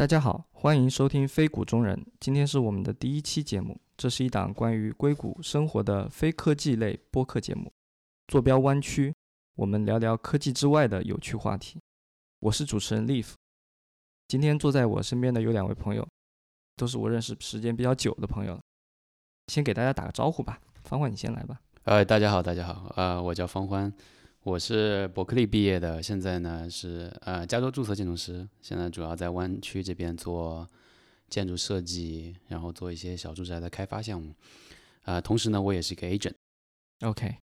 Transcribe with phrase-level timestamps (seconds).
[0.00, 3.78] 大家好，欢迎收听《非谷中人》，今天是我们的第一期节目。
[3.98, 7.70] 这是一档关于硅谷生活的非科技类播客节目，
[8.26, 9.14] 坐标湾区，
[9.56, 11.78] 我们聊聊科技之外的有趣话题。
[12.38, 13.34] 我是主持人 Leaf，
[14.26, 16.08] 今天坐在我身边的有两位朋友，
[16.76, 18.58] 都是我认识时间比较久的朋友。
[19.48, 21.60] 先给大家打个招呼吧，方欢，你先来吧。
[21.82, 23.92] 呃，大家好，大家好，呃，我叫方欢，
[24.42, 30.66] 我是伯克利毕业的，现在呢是呃加州注册建筑师，现在主要在湾区这边做
[31.28, 34.34] 建筑设计，然后做一些小住宅的开发项目，
[35.02, 36.32] 呃，同时呢我也是一个 agent。
[37.02, 37.36] OK，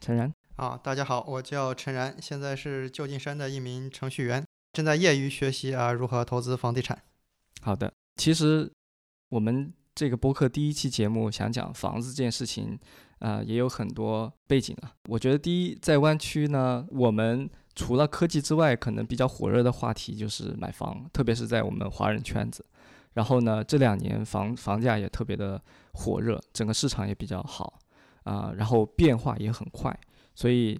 [0.00, 7.02] 陈然，啊，大家好，我叫陈然，现在是旧金山的一名程序员，正在业余学习啊如何投资房地产。
[7.60, 7.92] 好的。
[8.14, 8.70] 其实
[9.30, 12.78] 我们这个播客第一期节目想讲房子这件事情，
[13.18, 14.92] 呃，也有很多背景啊。
[15.08, 22.64] 我觉得第一，在湾区呢，我们除了科技之外，可能比较火热的话题就是买房，特别是在我们华人圈子。
[23.14, 25.60] 然后呢，这两年房房价也特别的
[25.94, 27.78] 火热，整个市场也比较好
[28.24, 29.98] 啊、然后变化也很快，
[30.34, 30.78] 所以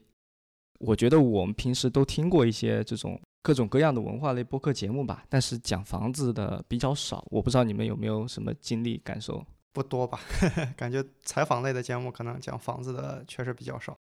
[0.80, 7.24] 我觉得我们平时都听过一些这种各种各样的文化类播客节目吧，但是讲房子的比较少。
[7.30, 9.42] 我不知道你们有没有什么经历感受？
[9.72, 10.20] 不多吧，
[10.76, 13.96] 感觉采访类的节目可能讲房子的确实比较少。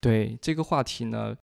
[0.00, 1.36] 对这个话题呢，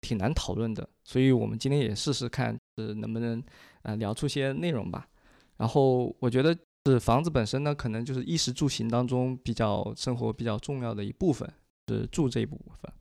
[0.00, 3.42] 挺难讨论的，所以我们今天也试试看，是能不能
[3.82, 5.08] 呃聊出些内容吧。
[5.56, 6.56] 然后我觉得
[6.86, 11.50] 是房子本身呢，可能就是衣食住行当中比较生活比较重要的一部分，
[11.88, 12.92] 是住这一部分。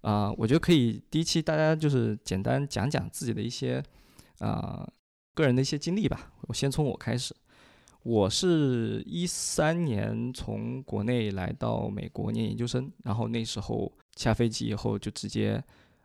[0.00, 3.82] 啊、我觉得可以第一期大家就是简单讲讲自己的一些
[4.38, 4.88] 啊、
[5.34, 6.32] 个人的一些经历吧。
[6.42, 7.34] 我先从我开始，
[8.08, 15.62] 我是一三年从国内来到美国念研究生，然后那时候下飞机以后就直接，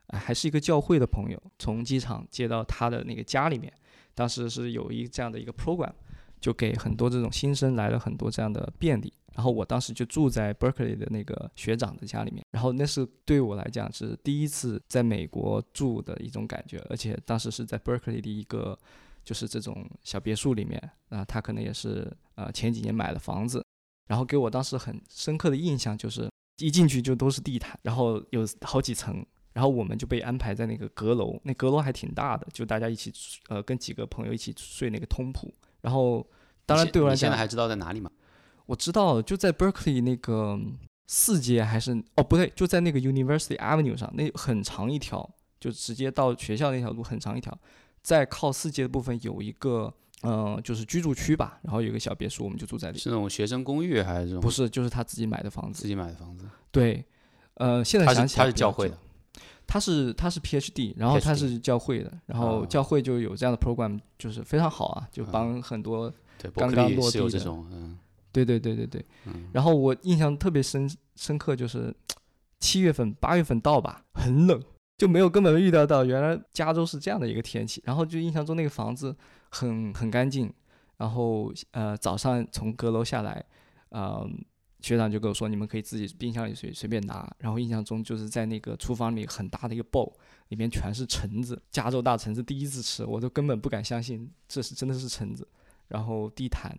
[0.09, 3.71] 还是一个教会的朋友，从机场接到他的那个家里面。
[4.13, 5.93] 当时是有一这样的一个 program，
[6.41, 9.13] 就给很多这种新生来了很多这样的便利。
[9.33, 18.77] 然后我当时就住在 Berkeley 的那个学长的家里面，然后那是对我来讲是第一次在美国住的一种感觉，而且当时是在 Berkeley 的一个
[19.23, 23.63] 就是这种小别墅里面，啊、他可能也是呃前几年买了房子，
[24.07, 33.11] 然后给我当时很深刻的印象就是一进去就都是地毯，然后有好几层，然后我们就被安排在那个阁楼，那阁楼还挺大的，就大家一起
[33.47, 36.25] 呃跟几个朋友一起睡那个通铺，然后
[36.65, 38.11] 当然对我来讲你现在还知道在哪里吗？
[38.65, 40.57] 我知道，就在 Berkeley 那个
[41.07, 45.29] 四街还是哦不对，就在那个 University Avenue 上，那很长一条，
[45.59, 47.57] 就直接到学校那条路很长一条，
[48.03, 49.91] 在靠四街的部分有一个
[50.21, 52.99] 嗯、呃就是居住区吧，然后有一个小别墅，我们就住在里。
[52.99, 55.81] 是那种学生公寓还是这种不是，就是他自己买的房子。
[55.81, 56.45] 自己买的房子？
[56.69, 57.03] 对，
[57.55, 58.97] 呃，现在想起来比较久是教会的，
[59.65, 66.13] 他是他是 PhD，然后他是教会的，然后哦教会就有这样的 program，就是非常好啊，就嗯帮很多
[66.55, 67.97] 刚刚落地的这种，嗯，
[68.31, 69.05] 对对对对对。
[69.25, 71.93] 嗯然后我印象特别深深刻，就是
[72.59, 74.61] 七月份、八月份到吧，很冷，
[74.97, 77.81] 就没有根本预料到原来加州是这样的一个天气。
[77.85, 79.15] 然后就印象中那个房子
[79.49, 80.53] 很很干净，
[80.97, 83.43] 然后呃早上从阁楼下来，
[83.89, 84.29] 呃
[84.81, 87.29] 学长就跟我说你们可以自己冰箱里随随便拿。
[87.39, 90.11] 然后印象中就是在那个厨房里很大的一个 bowl，
[90.49, 95.47] 里面全是橙子，加州大橙子，第一次吃，我都根本不敢相信这是真的是橙子。
[95.89, 96.75] 然后地毯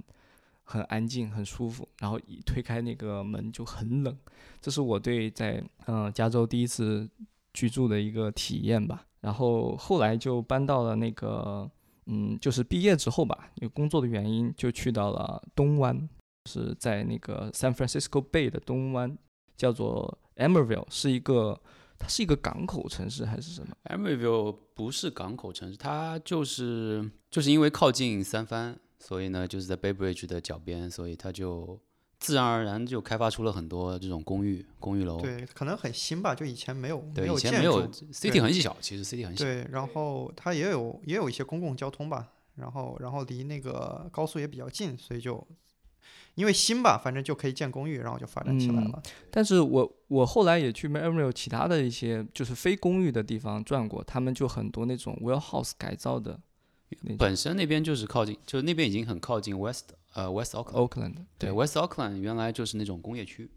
[0.64, 4.16] 很安静，很舒服，然后一推开那个门就很冷，
[4.60, 7.08] 这是我对在嗯、加州第一次
[7.54, 9.06] 居住的一个体验吧。
[9.22, 11.70] 然后后来就搬到了那个
[12.04, 16.06] 嗯，就是毕业之后吧，因为工作的原因就去到了东湾，
[16.44, 19.16] 是在那个 San Francisco Bay 的东湾，
[19.56, 21.58] 叫做 Emerville，是一个
[21.98, 31.80] 它是一个港口城市还是什么？e m e r v i l l e 不是港口城市，它就是就是因为靠近三藩，所以呢就是在 Bay Bridge 的脚边，所以它就
[32.18, 35.20] 自然而然就开发出了很多这种公寓公寓楼。
[35.20, 39.44] 对，可能很新吧，就以前没有没，有建以前没有 City 很小，其实 City 很小。
[39.44, 45.46] 对，然后它也有也有一些公共交通吧，然后然后离那个高速也比较近，所以就
[46.34, 49.02] 因为新吧，反正就可以建公寓，然后就发展起来嗯了。
[49.30, 56.40] 但是我我后来也去 Emerald 其他的一些就是非公寓的地方转过，他们就很多那种 warehouse 改造的
[57.18, 60.88] 本身那边就是靠近，就那边已经很靠近 West 呃 West Auckland。
[60.88, 63.50] Oakland 对，West Auckland 原来就是那种工业区，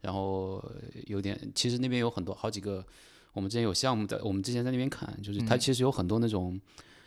[0.00, 0.64] 然后
[1.06, 2.84] 有点，其实那边有很多好几个，
[3.32, 5.60] 我们之前有项目的，我们之前在那边看，就是它嗯。
[5.60, 6.60] 其实有很多那种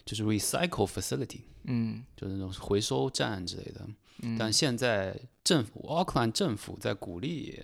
[0.05, 2.03] 就是 recycle facility，嗯。
[2.15, 3.87] 就是那种回收站之类的。
[4.21, 4.37] 嗯。
[4.37, 7.59] 但现在政府 Auckland 政府在鼓励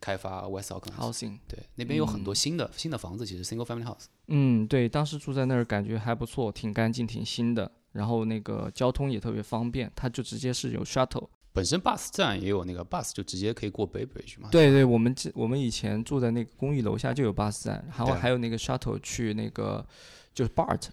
[0.00, 4.06] 开发 West Auckland，housing 对，那边有很多新的、新的房子，其实 single family house。
[4.28, 7.70] 嗯，对，当时住在那儿感觉还不错，挺干净，挺新的。
[7.92, 11.28] 然后那个交通也特别方便，它就直接是有 shuttle。
[11.52, 14.48] 本身 bus 站也有那个 bus，就直接可以过 Bay Bridge 嘛。
[14.52, 19.84] 对对，我们这我们以前住在那个公寓楼下就有 bus 站，然后还有那个 shuttle 去那个
[20.32, 20.86] 就是 BART，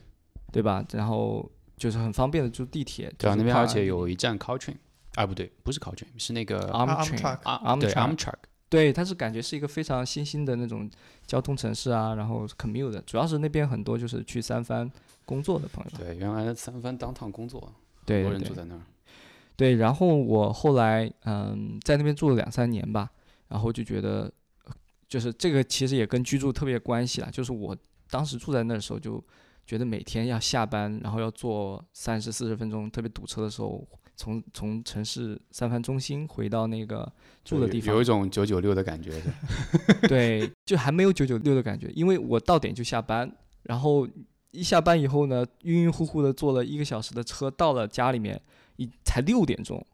[0.52, 0.84] 对吧？
[0.94, 3.14] 然后就是很方便的，就地铁。
[3.20, 4.78] 对啊，那边而且有有一站 Caltrain，
[5.14, 8.34] 啊不对，不是 Caltrain，是那个 Amtrak，Amtrak 啊对 Amtrak Amtrak，
[8.70, 10.90] 对，它是感觉是一个非常新兴的那种
[11.26, 14.92] 交通城市啊，然后 commute 的，主要是那边很多就是去三藩
[15.26, 15.98] 工作的朋友。
[15.98, 17.74] 对，原来三藩当趟工作，
[18.06, 18.82] 对多人住在那儿。
[19.56, 23.10] 对，然后我后来嗯在那边住了两三年吧，
[23.48, 24.32] 然后就觉得，
[24.66, 24.74] 呃
[25.08, 27.30] 就是这个其实也跟居住特别有关系啦。
[27.32, 27.76] 就是我
[28.10, 29.24] 当时住在那的时候，就
[29.66, 33.88] 觉得每天要下班，然后要坐三十四十分钟，特别堵车的时候，
[34.18, 37.10] 从从城市三藩中心回到那个
[37.46, 39.22] 住的地方有一，种九九六的感觉。
[40.10, 43.32] 对，就还没有九九六的感觉，因为我到点就下班，
[43.64, 44.08] 然后
[44.52, 48.42] 一下班以后呢，晕晕乎乎的坐了一个小时的车到了家里面，
[48.78, 49.86] 一才六点钟，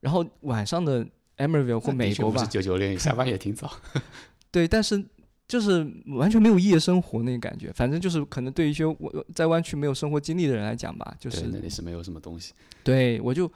[0.00, 1.04] 然后晚上的
[1.38, 3.72] Emeryville 或美国吧不是，九九六，下班也挺早。
[4.52, 5.02] 对，但是
[5.46, 12.52] 就是完全没有夜生活那个感觉，反正就是可能对于一些我在湾区没有生活经历的人来讲吧，就，是那里是没有什么东西。
[12.82, 13.50] 对我就。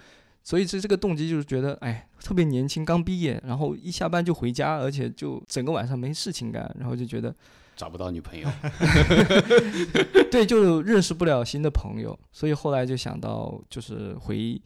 [0.44, 7.34] 所以这这个动机就是觉得，哎，特别年轻，刚毕业，然后一下班就回家，而且就整个晚上没事情干，然后就觉得，
[7.76, 8.48] 找不到女朋友，
[10.30, 14.58] 对，就认识不了新的朋友，所以后来就想到就是回，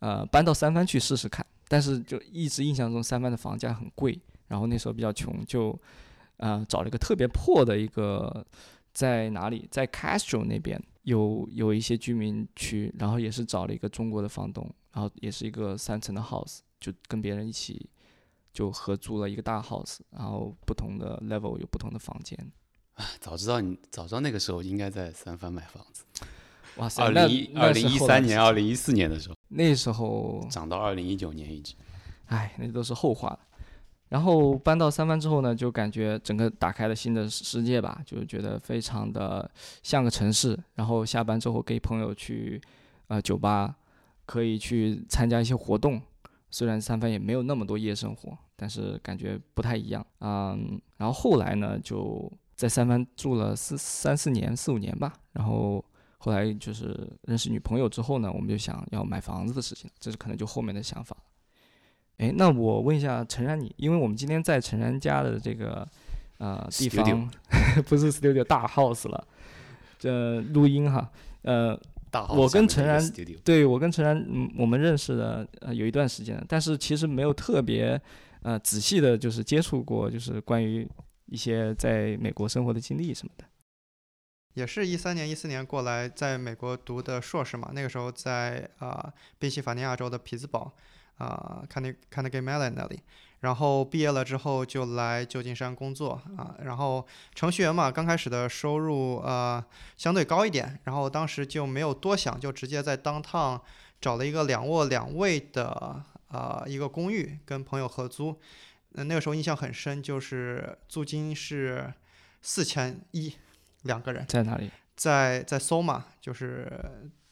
[0.00, 1.46] 呃，搬到三藩去试试看。
[1.68, 5.78] 但是就一直印象中三藩的房价很贵，然后那时候比较穷，就，
[6.38, 8.44] 呃，找了一个特别破的一个，
[8.92, 17.88] 在哪里，在 Castro 那边有有一些居民区，然后也是找了一个中国的房东，然后也是一个三层的 house，就跟别人一起
[18.52, 22.36] 就合租了一个大 house，然后不同的 level 有不同的房间。
[23.20, 26.04] 早知道你早知道那个时候应该在三藩买房子。
[26.76, 31.74] 哇 塞，那二零一那二零一三年、二零一四年的时候，那时候，涨到二零一九年一直。
[32.26, 33.40] 哎，那都是后话了。
[34.08, 39.50] 然后搬到三藩之后呢，就感觉整个打开了新的世界吧，就觉得非常的
[39.82, 40.58] 像个城市。
[40.74, 42.60] 然后下班之后跟朋友去
[43.08, 43.76] 呃酒吧，
[44.24, 46.00] 可以去参加一些活动。
[46.50, 50.04] 虽然三藩也没有那么多夜生活，但是感觉不太一样。
[50.20, 55.12] 嗯，然后后来呢，就在三藩住了四三四年、四五年吧。
[55.34, 55.84] 然后
[56.16, 61.14] 后来就是认识女朋友之后呢，我们就想要买房子的事情，这是可能就后面的想法。
[62.18, 65.86] 哎，那我问一下陈然你，因为我们今天在陈然家的这个
[66.38, 67.30] 呃地方，
[67.88, 69.26] 不是 studio 大 house 了，
[69.98, 71.10] 这录音哈，
[71.42, 71.80] 呃，
[72.10, 73.00] 大 house 我跟陈然
[73.44, 78.00] 对我跟陈然，嗯，我们认识的呃有一段时间了，但是其实没有特别
[78.42, 80.88] 呃仔细的，就是接触过，就是关于
[81.26, 83.44] 一些在美国生活的经历什么的。
[84.54, 87.70] 也是一三年、一四年过来，在美国读的硕士嘛。
[87.72, 90.72] 那个时候在啊、宾夕法尼亚州的匹兹堡
[91.18, 93.00] 啊、卡内卡内基梅伦那里。
[93.40, 96.56] 然后毕业了之后就来旧金山工作啊。
[96.64, 99.64] 然后程序员嘛，刚开始的收入呃
[99.96, 103.60] 相对高一点，然后当时就没有多想，就直接在 downtown
[104.00, 108.40] 找了一个两卧两卫的呃一个公寓，跟朋友合租。
[108.90, 111.92] 那那个时候印象很深，就是租金是
[112.42, 113.32] 四千一
[113.82, 114.26] 两个人。
[114.26, 114.68] 在哪里？
[114.96, 116.68] 在在 Soma，就是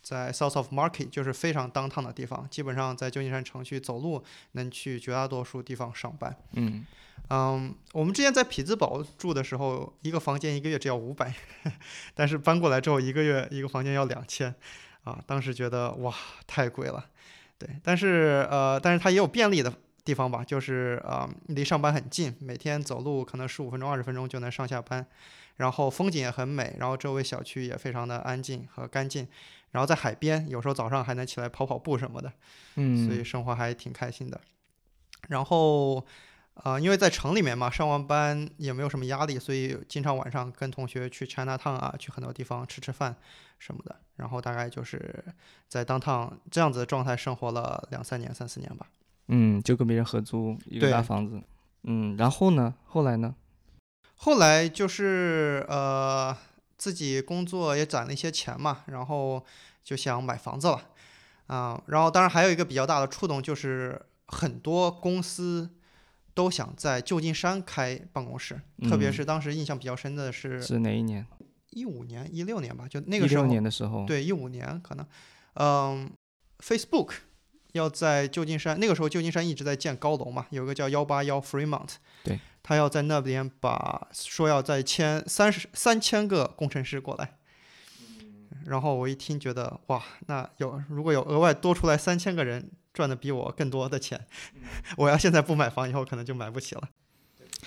[0.07, 4.23] 在 South of Market，就是非常 downtown 的地方，基本上在旧金山城区走路
[4.53, 6.37] 能去绝大多数地方上班。
[6.53, 6.87] 嗯，
[7.29, 11.35] 嗯，我们之前在匹兹堡住的时候，一个房间一个月只要五百，
[12.15, 14.55] 但是搬过来之后，一个月一个房间要两千，
[15.03, 16.15] 啊，当时觉得哇
[16.47, 17.07] 太贵了，
[17.59, 25.05] 对，但是呃，但是它也有便利的地方吧，就是呃离上班很近，每天走路可能十五分钟二十分钟就能上下班，
[25.57, 29.27] 然后风景也很美，然后周围小区也非常的安静和干净，
[29.73, 32.33] 然后在海边，有时候早上还能起来跑跑步什么的，
[32.77, 34.41] 嗯，所以生活还挺开心的。
[35.29, 36.05] 然后，
[36.55, 43.17] 呃，因为在城里面嘛，上完班也没有什么压力，所以经常晚上跟同学去 China Town 啊，去很多地方吃吃饭
[43.59, 43.97] 什么的。
[44.17, 45.25] 然后大概就是
[45.69, 48.87] 在 downtown 这样子的状态生活了两三年、三四年吧。
[49.29, 51.43] 嗯，就跟别人合租一个大房子。
[51.83, 52.75] 嗯，然后呢？
[52.85, 53.35] 后来呢？
[54.15, 56.35] 后来就是呃，
[56.79, 59.45] 自己工作也攒了一些钱嘛，然后
[59.83, 60.91] 就想买房子了。
[61.47, 65.71] 啊、然后当然还有一个比较大的触动就是很多公司
[66.35, 69.13] 都想在旧金山开办公室，特别嗯。
[69.13, 71.25] 是当时印象比较深的是是哪一年？
[71.71, 75.07] 一五年、一六年吧，就那个时候六年的时候。，对，一五年可能，
[75.55, 76.11] 嗯
[76.59, 77.13] ，Facebook
[77.73, 81.91] 要在旧金山，那个时候旧金山一直在建高楼嘛，有个叫幺八幺 Fremont，
[82.25, 87.37] 对，他要在那边把说要再签三十三千个工程师过来，
[88.65, 94.27] 然后我一听觉得哇，那有如果有额外多出来三千个人赚的比我更多的钱，
[94.99, 96.89] 我要现在不买房，以后可能就买不起了。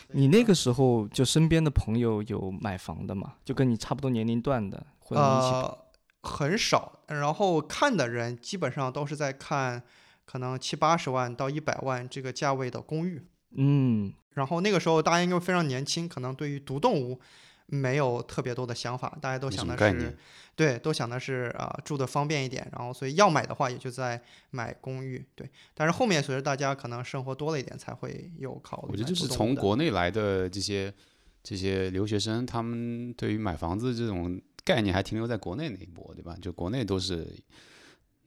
[0.10, 3.36] 你那个时候就身边的朋友有买房的吗？
[3.46, 5.78] 就跟你差不多年龄段的，或者一起呃，
[6.24, 7.00] 很少。
[7.08, 9.82] 然后看的人基本上都是在看
[10.26, 13.26] 可能七八十万到一百万这个价位的公寓。
[13.56, 17.20] 嗯然后那个时候大家因为非常年轻，可能对于独栋屋
[17.68, 20.18] 没有特别多的想法，大家都想的是
[20.56, 24.22] 对，都想的是啊、住的方便一点，然后所以要买的话也就在
[24.52, 25.50] 买公寓，对。
[25.74, 28.88] 但是后面随着大家可能生活多了一点，才会有考虑。
[28.92, 30.94] 我觉得就是从国内来的这些
[31.42, 36.36] 这些留学生，他们对于买房子这种概念还停留在国内那一波，对吧？
[36.42, 37.26] 就国内都是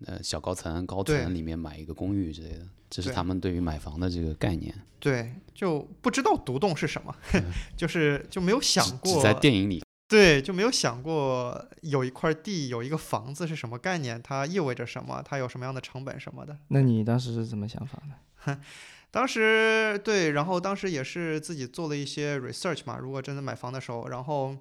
[0.07, 4.75] 呃小高层、高层里面买一个公寓之类的，这是他们对于买房的这个概念。
[4.99, 7.15] 对，就不知道独栋是什么，
[7.77, 16.57] 就是就没有想过只只在电影里，对，就没有想过有一块地有一个房子是什么概念，它意味着什么，它有什么样的成本什么的。
[16.69, 18.01] 那你当时是怎么想法
[18.47, 18.59] 的？
[19.11, 24.57] 当时对，然后当时也是自己做了一些 research 嘛，如果真的买房的时候，然后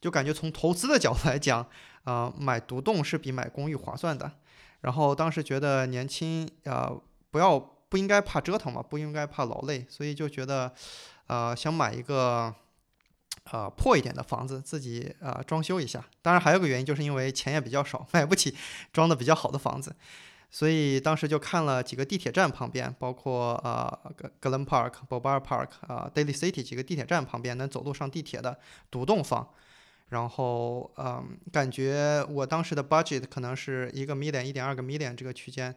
[0.00, 1.66] 就感觉从投资的角度来讲，
[2.04, 4.30] 啊，买独栋是比买公寓划算的。
[4.80, 6.90] 然后当时觉得年轻，呃，
[7.30, 7.58] 不要
[7.88, 10.72] 不应该怕折腾嘛，不应该怕劳累，所以就觉得，
[11.26, 12.54] 呃，想买一个。
[13.52, 18.54] 呃，破一点的房子自己呃装修一下，当然还有个原因，就是因为钱也比较少， 买不起
[18.92, 19.96] 装的比较好的房子。
[20.50, 28.56] 所以当时就看了几个地铁站旁边，包括呃格格伦 Park、Boba Park 啊、Daily City 几个地铁站旁边能走路上地铁的
[28.90, 29.48] 独栋房，
[30.10, 35.74] 然后嗯，感觉我当时的 budget 可能是一个 million、一点二个 million 这个区间，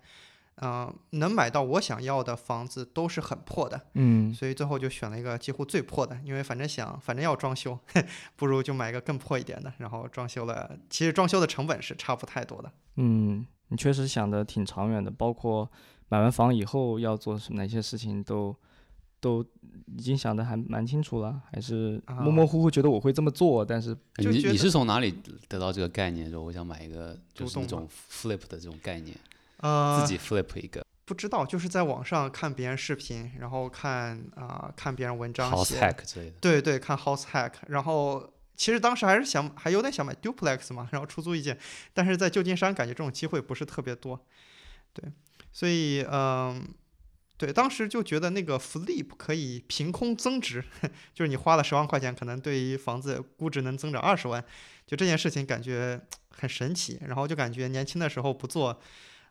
[0.56, 7.78] 嗯、能买到我想要的房子都是很破的，嗯所以最后就选了一个几乎最破的，因为反正想反正要装修，
[8.36, 12.72] 不如就买一个更破一点的，然后装修了，其实装修的成本是差不太多的。
[12.98, 15.70] 嗯，你确实想的挺长远的，包括
[16.10, 18.56] 买完房以后要做什哪些事情都
[19.24, 19.42] 都
[19.96, 26.30] 已经想的还蛮清楚了，还是模模糊糊觉得我会这么做，但是你你是从哪里得到这个概念？
[26.30, 29.16] 说我想买一个就是那种 flip 的这种概念，
[29.62, 36.36] 呃，自己 flip 一个不知道，就是在网上看别人视频，然后看啊、看别人文章 house 写，hack 之类的。
[36.42, 41.58] 对对，看 house hack，然后其实当时还是想还有点想买 duplex 嘛，然后出租一间，
[41.94, 44.20] 但是在旧金山感觉这种机会不是特别多，
[44.92, 45.10] 对，
[45.54, 46.68] 所以嗯。
[47.36, 50.64] 对，当时就觉得那个 flip 可以凭空增值，
[51.14, 54.44] 就是你花了十万块钱，可能对于房子估值能增长二十万，
[54.86, 56.00] 就这件事情感觉
[56.30, 58.80] 很神奇，然后就感觉年轻的时候不做，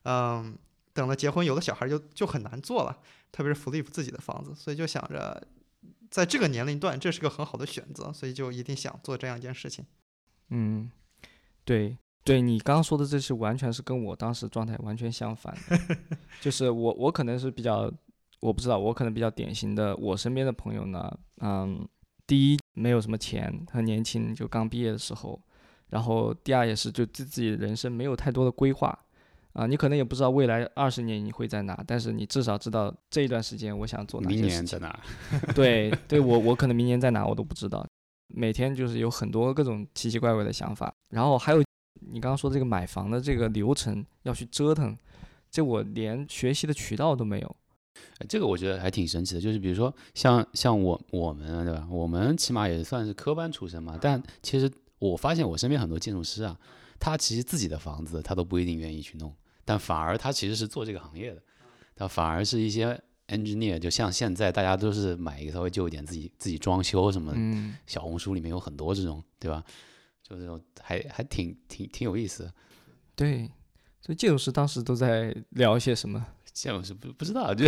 [0.03, 0.59] 嗯，
[0.93, 2.99] 等了结婚有了小孩就就很难做了，
[3.31, 5.47] 特别是 flip 自己的房子，所以就想着
[6.11, 9.87] 在这个年龄段这是个很好的选择，所以就一定想做这样一件事情。
[10.51, 10.91] 嗯，
[11.65, 15.97] 对对，你刚刚说的这些完全是跟我当时状态完全相反的，
[16.41, 17.93] 就是我我可能是比较，
[18.41, 21.87] 我不知道，我可能比较典型的，我身边的朋友呢，嗯，
[22.27, 25.41] 第一没有什么钱，很年轻，就刚毕业的时候，
[25.91, 28.99] 然后第二也是就对自己人生没有太多的规划。
[29.55, 34.49] 啊，你可能也不知道未来二十年你会在哪，但是你至少知道这一段时间我想做哪些事情。
[34.49, 35.01] 年在哪？
[35.55, 37.87] 对， 对我我可能明年在哪我都不知道，
[38.29, 41.63] 每天就是有很多各种奇奇怪怪的想法，然后还有
[42.01, 44.97] 你刚刚说这个买房的这个流程要去折腾，
[45.51, 47.57] 这我连学习的渠道都没有。
[48.19, 51.87] 呃这个我觉得还挺神奇的，就是比如说像像我我们啊对吧？
[51.91, 56.59] 我们起码也算是科班出身嘛，但其实我发现我身边很多建筑师啊，
[56.99, 59.33] 他其实自己的房子他都不一定愿意去弄，
[59.65, 61.43] 但反而他其实是做这个行业的，
[61.95, 67.35] 他反而是一些 engineer，就像现在大家都是买一个稍微旧一点自己自己装修什么
[67.87, 69.63] 小红书里面有很多这种，对吧？
[70.23, 72.53] 就这种还还挺挺挺有意思的。
[73.15, 73.51] 对，
[74.01, 77.67] 所以建筑师当时都在聊一些什么，建筑师不不知道，就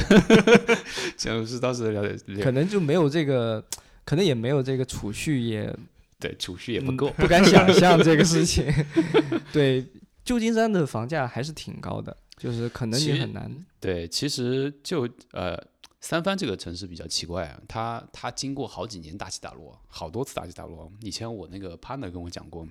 [1.17, 3.65] 建筑师当时可能就没有这个，
[4.05, 5.75] 可能也没有这个储蓄，也
[6.19, 8.65] 对储蓄也不嗯够，不敢想象这个事情。
[9.53, 9.85] 对，
[10.25, 13.55] 旧金山的房价还是挺高的，就是可能也很难。
[13.81, 15.59] 对，其实就呃，
[16.05, 20.93] 三藩这个城市比较奇怪啊，它它经过好几年大起大落，好多次大起大落。
[21.01, 22.69] 以前我那个 partner 跟我讲过，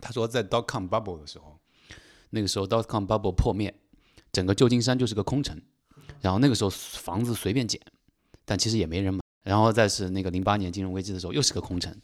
[0.00, 1.58] 他说在 dot com bubble 的时候，
[2.30, 3.74] 那个时候 dot com bubble 破灭，
[4.32, 5.60] 整个旧金山就是个空城，
[6.22, 7.78] 然后那个时候房子随便捡，
[8.46, 9.20] 但其实也没人买。
[9.42, 11.94] 然后再是那个零八年金融危机的时候，又是个空城，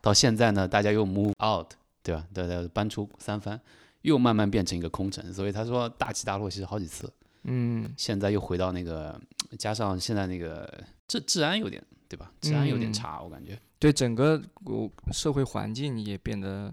[0.00, 1.70] 到现在呢，大家又 move out，
[2.02, 2.26] 对吧？
[2.34, 3.60] 对对，搬出三藩，
[4.02, 5.32] 又慢慢变成一个空城。
[5.32, 7.08] 所以他说大起大落其实好几次。
[7.46, 7.92] 嗯。
[7.96, 9.20] 现在又回到那个，
[9.58, 12.30] 加上现在那个治治安有点，对吧？
[12.40, 13.58] 治安有点嗯差，我感觉。
[13.78, 16.72] 对整个呃社会环境也变得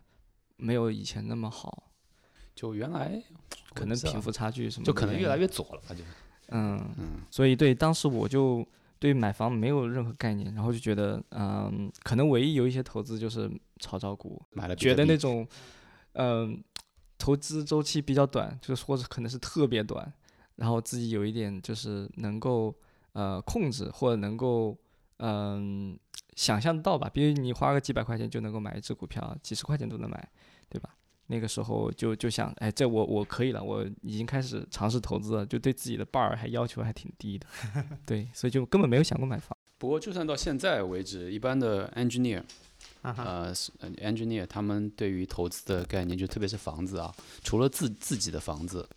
[0.58, 1.84] 没有以前那么好。
[2.56, 3.20] 就原来
[3.74, 6.04] 可能贫富差距什么就可能越来越左了吧，就
[6.50, 8.64] 嗯嗯，所以对当时我就
[9.00, 13.50] 对买房没有任何概念，然后就觉得嗯，可能唯一有一些投资就是
[13.80, 15.46] 炒炒股，买了觉得那种
[16.14, 16.64] 嗯
[17.18, 20.14] 投资周期比较短，就是或者可能是特别短，
[20.56, 22.74] 然后自己有一点就是能够
[23.14, 24.78] 呃控制或者能够
[25.18, 25.98] 嗯
[26.36, 30.30] 想象得到吧，比如你花个几百块钱就能够买一只股票，几十块钱都能买，
[30.70, 30.96] 对吧？
[31.28, 37.48] 那个时候就就想，哎，这我我可以了，我已经开始尝试投资了，就对自己的 bar 还要求还挺低的，
[38.06, 39.58] 对，所以就根本没有想过买房。
[39.78, 42.44] 不过就算到现在为止，一般的 engineer
[43.02, 43.52] 啊
[44.02, 48.88] engineer 他们对于投资的概念，就特别是房子啊，除了自自己的房子，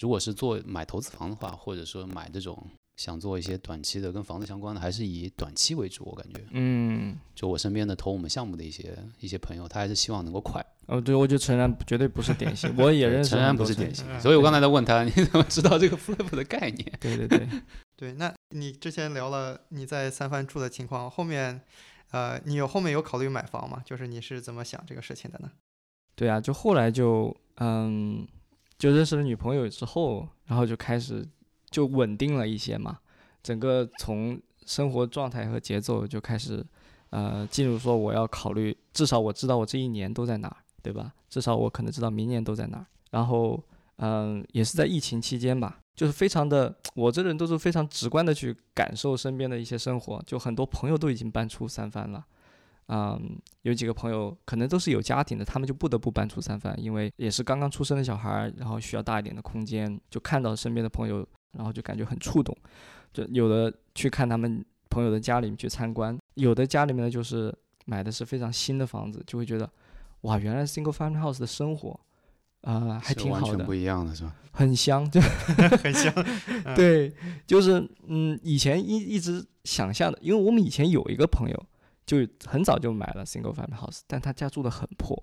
[0.00, 2.66] 如果是做买投资房的话，或者说买这种
[2.96, 6.04] 想做一些短期的跟房子相关的，还是以短期为主。
[6.04, 10.64] 我感觉，嗯，就我身边的投我们项目的一些一些朋友，他还是希望能够快。
[10.86, 16.92] 哦，对，我觉得陈然绝对不是典型，我也认识诚然不是典型嗯，所以我刚才在问他， 你怎么知道这个 flip 的概念？
[17.00, 17.48] 对对对，
[17.96, 21.60] 对，那你之前聊了你在三藩住的情况，后面，
[22.10, 23.82] 呃，你有后面有考虑买房吗？
[23.84, 25.50] 就是你是怎么想这个事情的呢？
[26.16, 28.26] 对啊，就后来就嗯，
[28.80, 31.22] 就认识了女朋友之后，然后就开始
[31.70, 32.98] 就稳定了一些嘛，
[33.42, 36.64] 整个从生活状态和节奏就开始
[37.10, 41.12] 呃进入说我要考虑，至少我知道我这一年都在哪儿，对吧？
[41.28, 42.86] 至少我可能知道明年都在哪儿。
[43.10, 43.62] 然后
[43.96, 52.24] 嗯，也是在疫情期间吧，就是非常的，我这人都是非常直观的去感受身边的一些生活，就很多朋友都已经搬出三藩了。
[52.92, 62.56] 嗯，有几个朋友可能都是有家庭的，他们就不得不搬出三藩，因为也是刚刚出生的小孩儿，然后需要大一点的空间，就看到身边的朋友，然后就感觉很触动，
[63.12, 69.70] 就有的去看他们朋友的家里面去参观，有的家里面呢就是买的是非常新的房子，就会觉得
[70.22, 72.00] 哇，原来 single family house 的生活，
[72.62, 74.34] 啊、还挺好的完全不，一样的是吧？
[74.50, 75.20] 很香，就
[75.80, 76.12] 很香，
[76.64, 77.14] 嗯对，
[77.46, 81.66] 就是嗯，以前一一直想象的，因为我们以前有一个朋友，
[82.10, 85.16] 就很早就买了 single family house，但他家住的很破，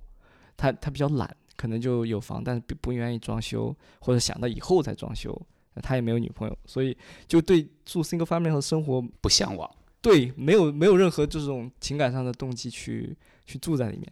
[0.55, 5.37] 他他比较懒，可能就有房，但是不不愿意装修，或者想到以后再装修，
[5.83, 6.97] 他也没有女朋友，所以
[7.27, 9.69] 就对住 single family 和生活，不向往。
[9.99, 13.13] 对，没有没有任何这种情感上的动机去
[13.45, 14.09] 去住在里面。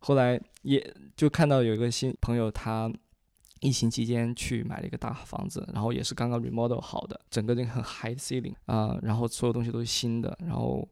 [0.00, 2.92] 后来也就看到有一个新朋友，他
[3.60, 10.86] 疫情期间去买了一个大房子，然后也是刚刚 remodel 好的，整个那个很 high ceiling 啊、然后所有东西都是新的，然后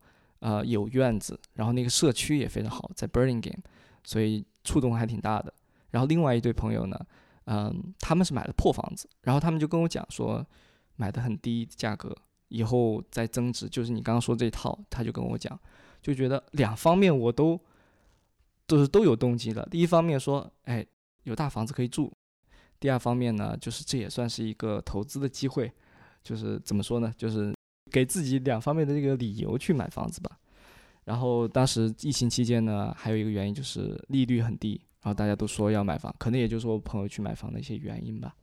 [0.45, 3.63] 呃有院子，然后那个社区也非常好，在 Burlingame，
[4.05, 5.53] 所以触动还挺大的。
[5.91, 7.01] 然后另外一对朋友呢，
[7.47, 10.45] 嗯、他们是买了破房子，然后他们就跟我讲说，
[10.97, 12.15] 买的很低价格，
[12.49, 15.59] 以后再增值，就是你刚刚说这套，他就跟我讲，
[16.03, 17.59] 就觉得两方面我都
[18.67, 19.67] 都是都有动机了。
[19.71, 20.85] 第一方面说，哎，
[21.23, 22.13] 有大房子可以住；
[22.79, 25.73] 第二方面呢，就是这也算是一个投资的机会，
[26.23, 27.54] 就是怎么说呢，就是
[27.91, 30.39] 给自己两方面的这个理由去买房子吧。
[31.05, 38.35] 然后当时疫情期间呢，还有一个原因就是利率很低，然后大家都说要买房，可能也就是我朋友去买房的一些原因吧。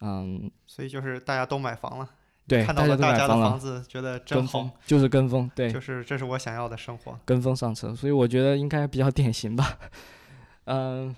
[0.00, 2.08] 嗯，所以就是大家都买房了，
[2.46, 7.18] 对，看到了大家的房，子，觉得真好就是跟风，对，就是这是我想要的生活。
[7.24, 9.78] 跟风上车，所以我觉得应该比较典型吧。
[10.66, 11.16] 嗯，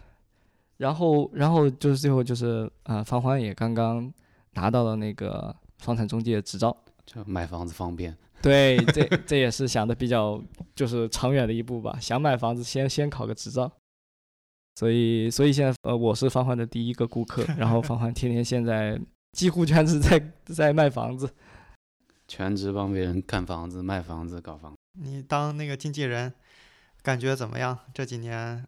[0.77, 4.11] 然后然后就是最后就是呃，房欢也刚刚
[4.53, 6.77] 拿到了那个房产中介的执照。
[7.13, 10.41] 就买房子方便， 对，这这也是想的比较
[10.77, 11.99] 就是长远的一步吧。
[12.01, 13.71] 想买房子先先考个执照，
[14.77, 18.97] 所以所以现在呃我是方欢的第一个顾客，然后方欢天天现在
[19.33, 21.29] 几乎全职在在卖房子。
[22.29, 24.73] 全职帮别人看房子、卖房子、搞房。
[25.01, 26.33] 你当那个经纪人，
[27.03, 27.77] 感觉怎么样？
[27.93, 28.65] 这几年，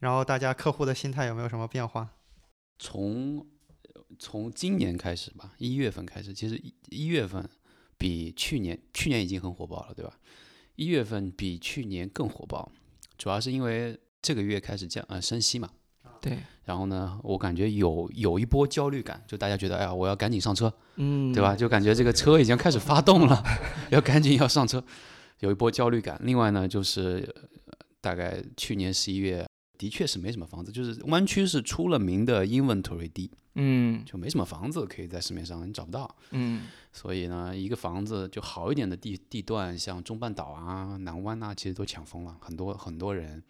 [0.00, 2.10] 然后大家客户的心态有没有什么变化？
[2.78, 3.46] 从
[4.18, 7.48] 从今年开始吧，一月份开始，其实一一月份
[7.98, 10.12] 比去年去年已经很火爆了，对吧？
[10.76, 12.70] 一月份比去年更火爆，
[13.16, 15.70] 主要是因为这个月开始降呃升息嘛，
[16.20, 21.54] 对，然后呢，我感觉有有一波焦虑感，就大家觉得哎呀，我要赶紧上车，嗯，对吧？？
[21.54, 23.42] 就感觉这个车已经开始发动了，
[23.92, 24.84] 要赶紧要上车，
[25.40, 26.20] 有一波焦虑感。
[26.24, 27.32] 另外呢，就是
[27.66, 29.46] 呃大概去年十一月，
[29.78, 36.14] 的确是没什么房子，就是湾区是出了名的 inventory 低，嗯就没什么房子可以在市面上，你找不到。
[36.30, 43.42] 嗯所以呢，一个房子就好一点的地地段，像中半岛啊、南湾啊，其实都抢疯了，很多很多人，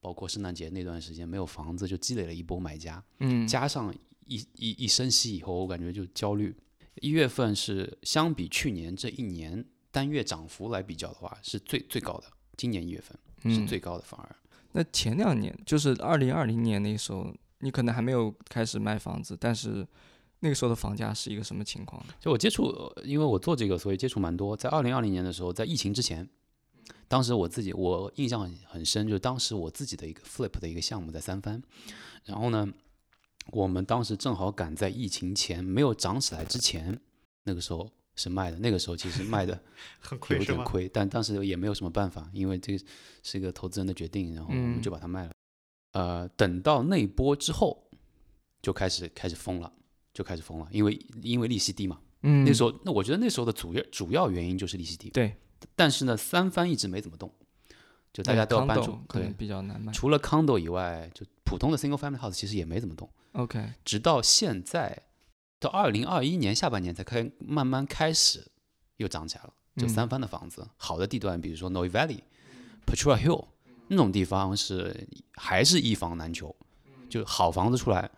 [0.00, 3.02] 包括圣诞节那段时间没有房子，就积累了一波买家。
[3.18, 3.94] 嗯，加上
[4.26, 6.54] 一一一升息以后，我感觉就焦虑。
[7.00, 12.24] 一月份是相比去年这一年单月涨幅来比较的话，是最最高的。
[12.56, 13.18] 今年一月份
[13.52, 14.36] 是嗯最高的，反而
[14.72, 19.86] 那前两年就是二零二零年那时候，你可能还没有开始卖房子，但是
[20.40, 22.04] 那个时候的房价是一个什么情况？
[22.20, 24.56] 就我接触，呃因为我做这个，所以接触蛮多。
[24.56, 26.28] 在二零二零年的时候，在疫情之前，
[27.08, 31.62] 当时我自己我印象很很深，就是当时我自己的一个 flip 的一个项目在三番，
[32.24, 32.68] 然后呢，
[33.52, 37.00] 我们当时正好赶在疫情前没有涨起来之前，
[37.44, 39.58] 那个时候是卖的，那个时候其实卖的
[40.00, 40.58] 很亏是吗？
[40.58, 42.84] 有点亏，但当时也没有什么办法，因为这个
[43.22, 45.30] 是一个投资人的决定，然后我们嗯就把它卖了。
[45.96, 47.88] 呃，等到那一波之后，
[48.60, 49.72] 就开始开始疯了，
[50.12, 51.98] 就开始疯了，因为因为利息低嘛。
[52.20, 55.08] 嗯，那时候，那我觉得那时候的主要主要原因就是利息低。
[55.08, 55.34] 对，
[55.74, 57.32] 但是呢，三番一直没怎么动，
[58.12, 59.90] 就大家都要搬出可能对，比较难卖。
[59.90, 65.04] 除了 condo 以外，就普通的 single family house 其实也没怎么动，OK，直到现在，
[65.58, 68.52] 到二零二一年下半年才开慢慢开始
[68.98, 69.54] 又涨起来了。
[69.76, 72.20] 就嗯三番的房子，好的地段，比如说 Noe Valley、
[72.86, 73.46] Petra Hill
[73.88, 76.54] 那种地方是还是一房难求，
[77.08, 78.10] 就好房子出来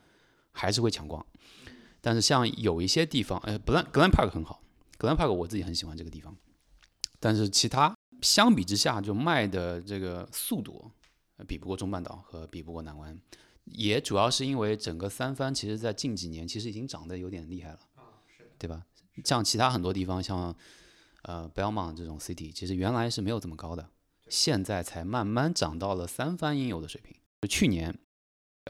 [0.52, 1.24] 还是会抢光。
[2.00, 4.62] 但是像有一些地方，呃，，Glen Glen Park 很好
[4.98, 6.37] ，，Glen Park 我自己很喜欢这个地方，
[7.18, 10.90] 但是其他相比之下，就卖的这个速度
[11.37, 13.20] 呃比不过中半岛和比不过南湾，
[13.64, 17.81] 也主要是因为整个三藩其实在近几年其实已经涨得有点厉害了，
[18.57, 18.85] 对吧？
[19.24, 20.54] 像其他很多地方，像
[21.22, 23.90] 呃 Belmont 这种 city，其实原来是没有这么高的，
[24.31, 27.17] 现在才慢慢涨到了三番应有的水平。
[27.43, 27.97] 就去年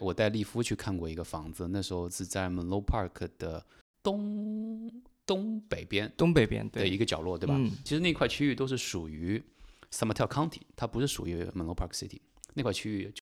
[0.01, 3.65] 我带利夫去看过一个房子，那时候是在 Menlo Park 的
[4.03, 4.91] 东
[5.27, 7.55] 东北边东北边的对一个角落，对吧？
[7.57, 9.43] 嗯其实那块区域都是属于
[9.91, 12.21] s u m m e r t e l County，它不是属于 Menlo Park City，
[12.55, 13.13] 那块区域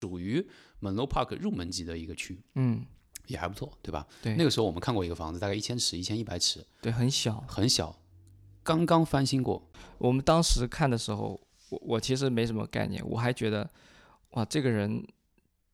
[0.00, 0.44] 就属于
[0.80, 2.86] Menlo Park 入门级的一个区，嗯，
[3.26, 4.06] 也还不错，对吧？
[4.22, 7.44] 对，那个时候我们看过一个房子，大概一千尺、一千一百尺，对很小。
[7.48, 8.00] 很小，
[8.62, 13.68] 刚刚翻新过，我们当时看的时候，我我其实没什么概念，我还觉得，
[14.30, 15.04] 哇，这个人，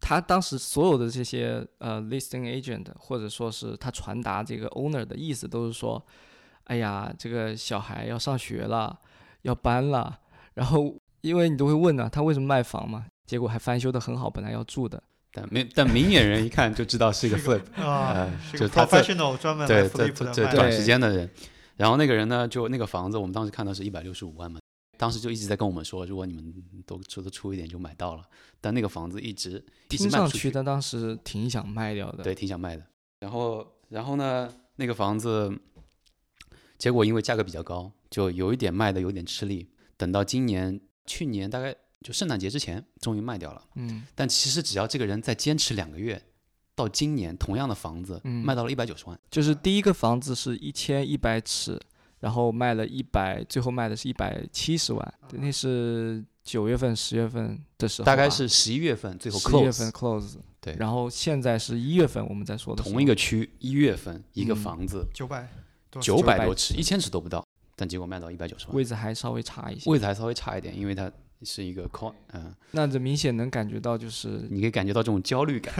[0.00, 6.04] 他当时所有的这些呃 listing agent 或者说是他传达这个 owner 的意思，都是说，
[6.64, 8.98] 哎呀，这个小孩要上学了，
[9.42, 10.18] 要搬了，
[10.54, 13.06] 然后因为你都会问呢、他为什么卖房嘛？
[13.26, 15.02] 结果还翻修的很好，本来要住的。
[15.32, 21.28] 但没但明眼人一看就知道是一个 flip， 啊呃，是个就他在 professional 专门 flip 的卖这这短时间的人，
[21.76, 24.60] 然后那个人呢，就那个房子，我们当时看到是一百六十五万嘛，
[24.96, 26.54] 当时就一直在跟我们说，如果你们
[26.86, 28.22] 都出的出一点就买到了，
[28.60, 32.22] 但那个房子一直一直听卖不出去，上去他当时挺想卖掉的。
[32.24, 32.84] 对，挺想卖的。
[33.20, 35.52] 然后然后呢，那个房子，
[36.78, 43.62] 结果因为价格比较高，就有一点卖的有点吃力，等到今年去年大概就圣诞节之前，终于卖掉了。
[43.76, 46.22] 嗯，但其实只要这个人再坚持两个月，
[46.74, 49.18] 到今年同样的房子嗯卖到了一百九十万。
[49.30, 51.80] 就是第一个房子是一千一百尺，
[52.24, 60.74] 然后卖了一百，最后卖的是一百七十万，对那是九月份、十月份的时候，大概是十一月份最后十一月 close，份 close，对。
[60.78, 65.06] 然后现在是一月份我们在说的同一个区一月份一个嗯房子。
[65.12, 65.46] 九百
[66.00, 75.74] 九百多尺，一千尺都不到，但结果卖到一百九十万，位置还稍微差一些，位置还稍微差一点，因为它是一个 con，嗯、那这明显能感觉到就是你可以感觉到这种焦虑感。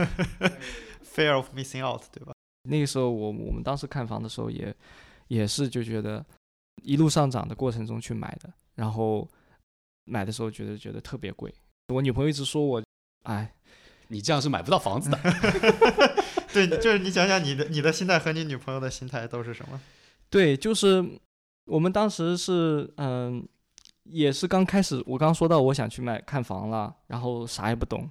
[1.03, 2.33] fear of missing out，对吧？
[2.69, 4.71] 那个时候我我们当时看房的时候也
[5.27, 6.25] 也是就觉得
[6.83, 9.27] 一路上涨的过程中去买的，然后
[10.05, 11.53] 买的时候觉得觉得特别贵，
[11.93, 12.83] 我女朋友一直说我，
[13.23, 13.53] 哎，
[14.09, 15.19] 你这样是买不到房子的。
[16.53, 19.81] 对， 就是你讲讲你的你的心态和你女朋友的心态都是什么？
[20.29, 21.03] 对，就是
[21.65, 23.45] 我们当时是嗯，
[24.03, 28.09] 也是刚开始，我刚说到我想去买看房了，然后啥也不懂，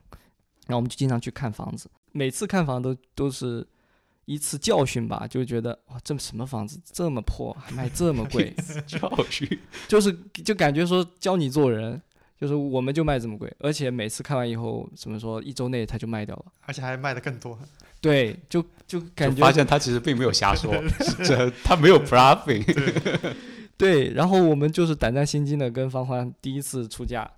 [0.66, 3.66] 然后我们就经常去看房子，每次看房都都是
[4.24, 8.54] 一次教训吧，就觉得哇，这什么房子这么破，还卖这么贵，
[8.86, 9.48] 教训。
[9.88, 10.12] 就是
[10.44, 12.00] 就感觉说教你做人。
[12.36, 16.44] 就是我们就卖这么贵，而且每次看完以后，怎么说，一周内他就卖掉了。
[16.66, 17.56] 而且还卖的更多。
[18.00, 22.62] 对，就就感觉就发现他其实并没有瞎说，是这他没有 bluffing。
[23.78, 27.30] 对，然后我们就是胆战心惊的跟芳欢第一次出价，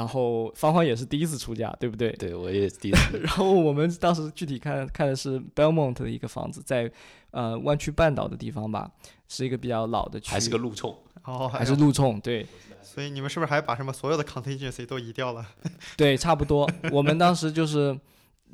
[0.00, 2.10] 然后芳芳也是第一次出价，对不对？
[2.12, 3.18] 对我也是第一次。
[3.20, 6.90] 然后我们当时具体看看的是 Belmont 的一个房子，在
[7.32, 8.90] 呃湾区半岛的地方吧，
[9.28, 12.46] 是一个比较老的区，还是个路冲，哦，还是路冲，对
[12.82, 15.46] 所以你们是不是还把什么所有的 contingency 都移掉了？
[15.98, 16.66] 对，差不多。
[16.90, 17.94] 我们当时就是，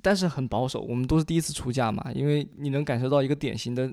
[0.03, 3.89] 但是很保守，我们都是第一次出价嘛，因为你能感受到一个典型的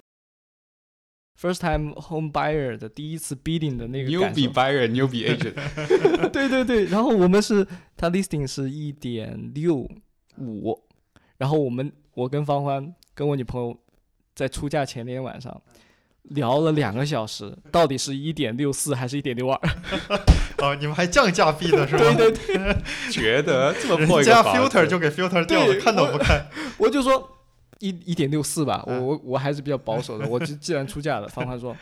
[1.40, 4.54] first time home buyer 的第一次 bidding 的那个感受 newbie。
[4.54, 5.54] buyer newbie agent。
[6.32, 7.66] 对对对，然后我们是
[7.98, 9.88] 他 listing 是一点六
[10.38, 10.84] 五，
[11.38, 13.78] 然后我们我跟方欢跟我女朋友
[14.36, 15.62] 在出价前那天晚上
[16.24, 19.60] 聊了两个小时，到底是一点六四还是一点六二？
[20.60, 22.14] 哦，你们还降价币的是吧？
[22.16, 22.78] 对对对，
[23.12, 26.48] 觉得这么破一个 filter 就给 filter 掉了，看都不看。
[26.78, 27.33] 我就说
[27.84, 30.28] 一一点六四吧，我嗯我我还是比较保守的。
[30.30, 31.76] 我就 既然出价了，芳芳说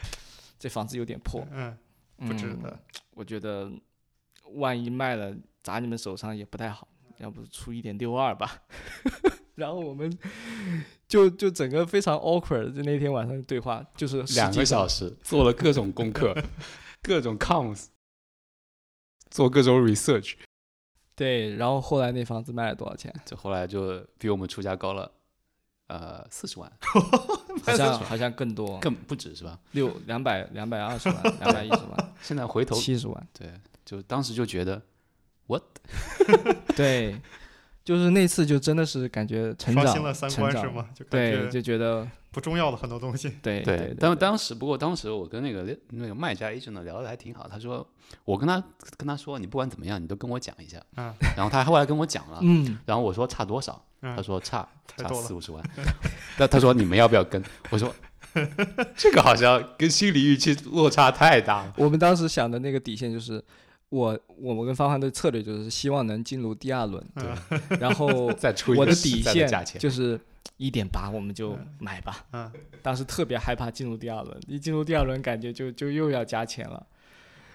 [0.57, 1.77] 这房子有点破，嗯，
[2.17, 2.79] 不值嗯得。
[3.11, 3.71] 我觉得
[4.55, 6.87] 万一卖了砸你们手上也不太好，
[7.19, 8.63] 要不出一点六二吧。
[9.55, 10.11] 然后我们
[11.07, 15.15] 就就整个非常 awkward，就那天晚上的对话就是两个小时。
[15.21, 16.35] 做了各种功课，
[17.03, 17.87] 各种 cons，
[19.29, 20.33] 做各种 research，
[21.15, 23.13] 对，然后后来那房子卖了多少钱？
[23.23, 25.11] 就后来就比我们出价高了，
[25.91, 26.71] 呃，四十万，
[27.65, 29.59] 好像好像更多，更不止是吧？
[29.73, 33.27] 六两百两百二十万， 两百一十万，现在回头七十万。
[33.37, 33.51] 对，
[33.83, 34.81] 就当时就觉得
[35.47, 35.61] what
[36.77, 37.19] 对，
[37.83, 40.87] 就是那次就真的是感觉成长刷新了三观是吗？
[40.95, 43.27] 就感对，就觉得不重要的很多东西。
[43.41, 47.85] 对对，对，当当时不过当时我跟那个那个卖家 agent 呢聊的还挺好，他说
[48.23, 48.63] 我跟他
[48.95, 51.13] 跟他说你不管怎么样你都跟我讲一下，嗯。
[51.35, 55.63] 然后他后来跟我讲了，嗯，然后我说差多少，嗯他说差差四五十万，
[56.37, 57.41] 那他说你们要不要跟？
[57.69, 57.93] 我说
[58.95, 61.73] 这个好像跟心理预期落差太大了。
[61.77, 63.43] 我们当时想的那个底线就是。
[63.91, 70.17] 我我们跟方方的策略就是希望能进入第二轮，对 然后 再出一我的个底线就是
[70.55, 72.25] 一点八，我们就嗯买吧。
[72.31, 72.49] 嗯，
[72.81, 76.87] 当时特别害怕进入第二轮，一进入第二轮感觉就就又要加钱了。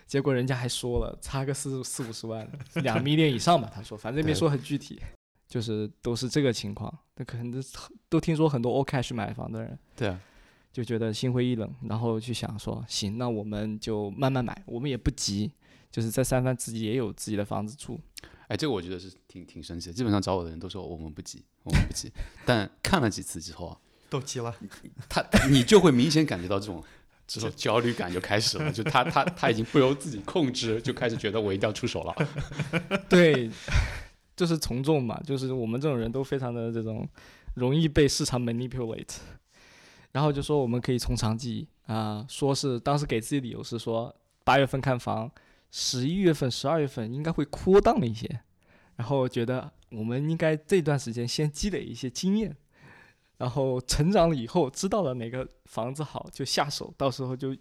[0.07, 3.71] 结果人家还说了，差个四四五十万，两 million 以上吧。
[3.75, 5.01] 他说，反正没说很具体，
[5.57, 6.93] 就是都是这个情况。
[7.15, 7.59] 那可能都
[8.11, 10.21] 都听说很多 all cash 买房的人对啊，
[10.71, 15.51] 就觉得心灰意冷，然后去想说，行，那我们就慢慢买，我们也不急，
[15.91, 17.99] 就是在三藩自己也有自己的房子住。
[18.49, 19.95] 哎，这个我觉得是挺挺神奇的。
[19.95, 22.13] 基本上找我的人都说我们不急，我们不急。
[22.45, 23.79] 但看了几次之后啊，
[24.11, 24.55] 都急了。
[25.09, 26.85] 他你就会明显感觉到这种
[27.27, 32.15] 这种焦虑感就开始了，就他他他已经不由自己控制，就开始觉得我一定要出手了。
[33.09, 33.51] 对，
[34.37, 37.09] 就是从众嘛，就是我们这种人都非常的这种
[37.55, 39.17] 容易被市场 manipulate，
[40.13, 45.31] 然后就说我们可以从长计议啊、说是当时给自己理由是说八月份看房，
[45.71, 48.41] 十一月份、十二月份应该会扩档一些，
[48.97, 52.57] 然后觉得我们应该这段时间先积累一些经验。
[53.39, 57.55] 然后成长了以后，知道了哪个房子好就下手，到时候就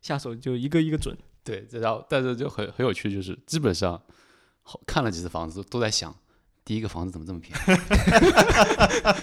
[0.00, 1.18] 下手就一个一个准。
[1.42, 4.00] 对，然后但是就很很有趣，就是基本上
[4.86, 6.14] 看了几次房子，都在想
[6.64, 7.62] 第一个房子怎么这么便宜。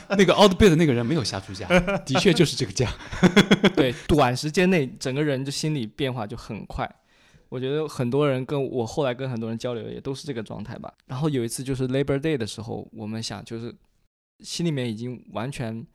[0.18, 1.68] 那个 outbid 的那个人没有瞎出价，
[2.06, 2.92] 的确就是这个价。
[3.76, 6.90] 对，短时间内整个人就心理变化就很快。
[7.50, 10.92] 我觉得很多人跟我后来跟很多人交流也都是这个状态吧。
[11.06, 13.74] 然后有一次就是 Labor Day 的时候，我们想就是
[14.40, 15.86] 心里面已经完全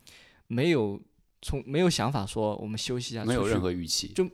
[0.47, 0.99] 没有
[1.43, 4.27] 从没有想法说我们休息一下，没有任何预期，就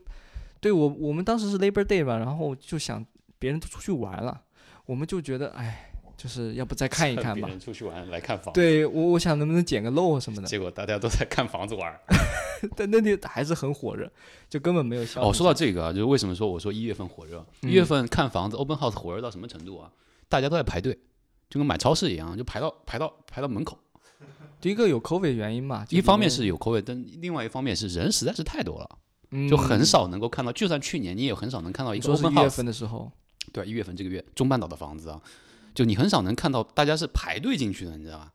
[0.61, 3.05] 对我我们当时是 Labor Day 吧，然后就想
[3.38, 4.42] 别人都出去玩了，
[4.87, 7.49] 我们就觉得哎，就是要不再看一看吧。
[7.61, 11.94] 出去玩来看房，，对我我想能不能捡个漏什么的，结果大家都在看房子玩。
[12.75, 14.11] 但那里还是很火热，
[14.49, 17.44] 就根本没有消哦，说到这个啊，就是为什么说我说一月份火热？
[17.61, 19.90] 一嗯月份看房子 open house 火热到什么程度啊？
[20.29, 20.99] 大家都在排队，
[21.51, 23.79] 就跟买超市一样，就排到排到排到门口。
[24.59, 28.88] 第一个有 COVID 原因嘛，一方面是有口味，但另外一方面是人实在是太多了，
[29.29, 30.51] 面就很嗯少能够看到。
[30.51, 33.12] 就算去年你也很少能看到一个说是 open 一月 house，份的时候，
[33.52, 35.20] 对，一月份这个月中半岛的房子啊，
[35.74, 38.32] 就你很少能看到大家是排队进去的，你知道吧？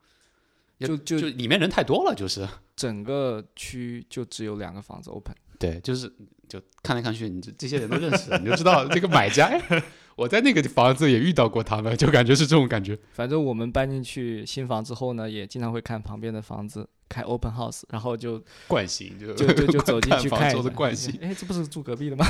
[0.79, 5.35] 就就就里面人太多了，就是 整个区就只有两个房子 open。
[5.59, 6.11] 对，就是
[6.49, 9.83] 就看来看去，你这这些人都认识，你就知道这个买家，哎，
[10.17, 12.97] 我在那个房子也遇到过他们，就感觉是这种感觉。
[13.13, 21.15] 反正我们搬进去新房之后呢，也经常会看旁边的房子开 open house，然后就惯性就就就就 走进去看房子惯性。
[21.21, 22.25] 哎，这不是住隔壁的吗？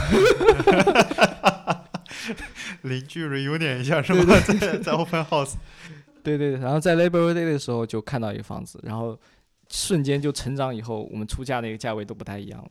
[2.84, 4.40] 邻居 reunion 一下是吧？
[4.60, 5.56] 在在 open house，
[6.24, 9.20] 对对对，然后在 Labor Day 的时候就看到一个房子，然后
[9.70, 12.70] 瞬间就成长以后，我们出价那个价位都不太一样了，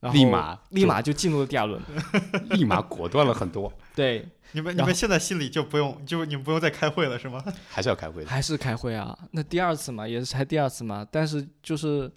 [0.00, 1.80] 然后立马立马就进入了第二轮。
[2.50, 7.42] 立马果断了很多，对，你们你们现在心里就不用就你们不用再开会了是吗？
[7.68, 8.30] 还是要开会的。
[8.30, 9.18] 还是开会啊？
[9.32, 12.10] 那第二次嘛，也是才第二次嘛，但是就是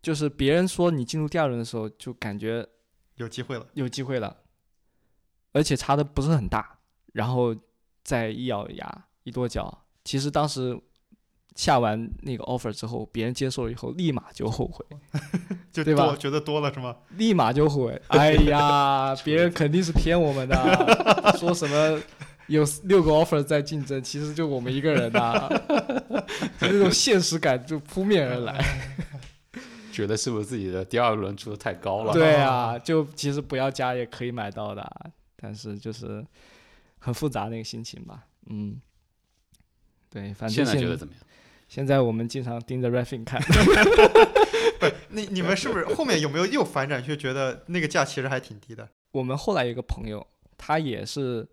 [0.00, 2.64] 就是别人说你进入第二轮的时候，就感觉
[3.16, 4.36] 有机会了，有机会了，
[5.56, 6.78] 而且差的不是很大，
[7.14, 7.56] 然后
[8.04, 10.78] 再一咬牙一跺脚，其实当时
[11.54, 14.84] 下完那个 offer 之后，别人接受了以后，立马就后悔，
[15.72, 16.94] 就对吧觉得多了是吗？
[17.16, 18.02] 立马就后悔。
[18.08, 21.98] 哎呀，别人肯定是骗我们的，说什么
[22.48, 25.48] 有六个 offer 在竞争，其实就我们一个人呐、
[26.60, 28.62] 就那种现实感就扑面而来。
[29.90, 32.12] 觉得是不是自己的第二轮出的太高了？
[32.12, 36.26] 对啊，就其实不要加也可以买到的啊，但是就是
[36.98, 38.26] 很复杂那个心情吧。
[38.46, 38.80] 嗯，
[40.10, 41.22] 对，反正现在现觉得怎么样？
[41.68, 43.42] 现在我们经常盯着 Raffin 看，
[44.78, 48.88] 那你你们是不是后面有没有又反转，就觉得那个价其实还挺低的？
[49.10, 50.24] 我们后来有一个朋友，
[50.56, 51.46] 他也是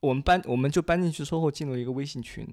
[0.00, 2.44] 我们搬，我们就搬进去之后进入一个微信群，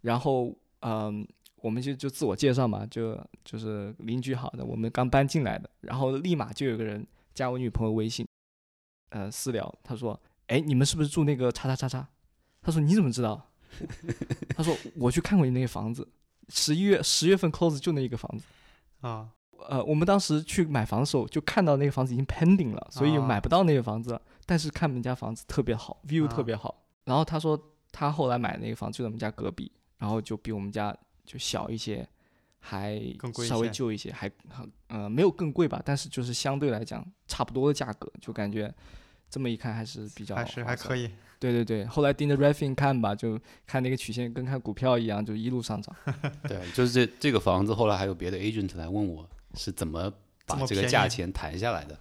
[0.00, 1.24] 然后嗯、
[1.56, 8.26] 我们就就自我介绍嘛，就就是邻居好的，我们刚搬进来的，然后立马就有个人加我女朋友微信，
[9.10, 12.08] 呃私聊，他说，哎，你们是不是住那个叉叉叉叉？
[12.60, 13.50] 他说你怎么知道？
[14.56, 16.06] 他说我去看过你那个房子，
[16.48, 18.44] 十一月十月份 close 就那一个房子。
[19.00, 19.28] 啊，
[19.68, 24.22] 呃，我们当时去买房的时候，就看到那个房子已经 pending 了，所以啊买不到那个房子了。
[24.46, 26.82] 但是看我们家房子特别好，view 啊特别好。
[27.04, 27.58] 然后他说
[27.92, 32.08] 他后来买那个房子就在我们家隔壁，然后就比我们家就小一些，
[32.58, 33.00] 还
[33.46, 38.74] 稍微旧一些，还很呃没有更贵吧，但是就是相对来讲差不多的价格，就感觉
[39.30, 41.10] 这么一看还是比较还是还可以。
[41.40, 45.94] 对对对，后来盯着 Raffin 看吧，就看那个曲线跟看股票一样，就一路上涨。
[46.48, 50.12] 对，就是这这个房子，后来还有别的 agent 来问我是怎么
[50.46, 51.96] 把这个价钱谈下来的。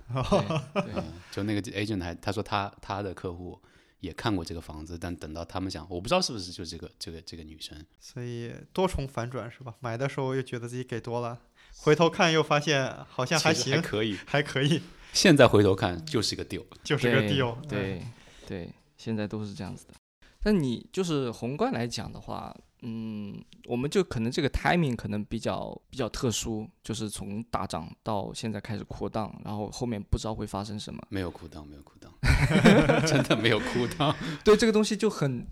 [0.73, 3.59] 对对嗯，就那个 agent 还他说他他的客户
[3.99, 9.75] 也看过这个房子，但等到他们想，我不知道是不是就这个这个这个女生，所以多重反转是吧？
[9.81, 11.37] 买的时候又觉得自己给多了，
[11.75, 14.17] 回头看又发现好像还行还行，可以。
[14.25, 14.81] 还可以，
[15.13, 16.63] 现在回头看就是个 deal。
[16.83, 17.55] 就是个对 deal。
[17.55, 18.01] 嗯对
[18.47, 19.93] 对，现在都是这样子的。
[20.41, 31.03] 但你就是宏观来讲的话，嗯，我们就可能这个 timing 可能比较比较特殊，就是从大涨到现在开始扩档，然后后面不知道会发生什么。
[31.09, 32.13] 没有扩档，没有扩档，
[33.05, 34.15] 真的没有扩档。
[34.45, 35.45] 对这个东西就很，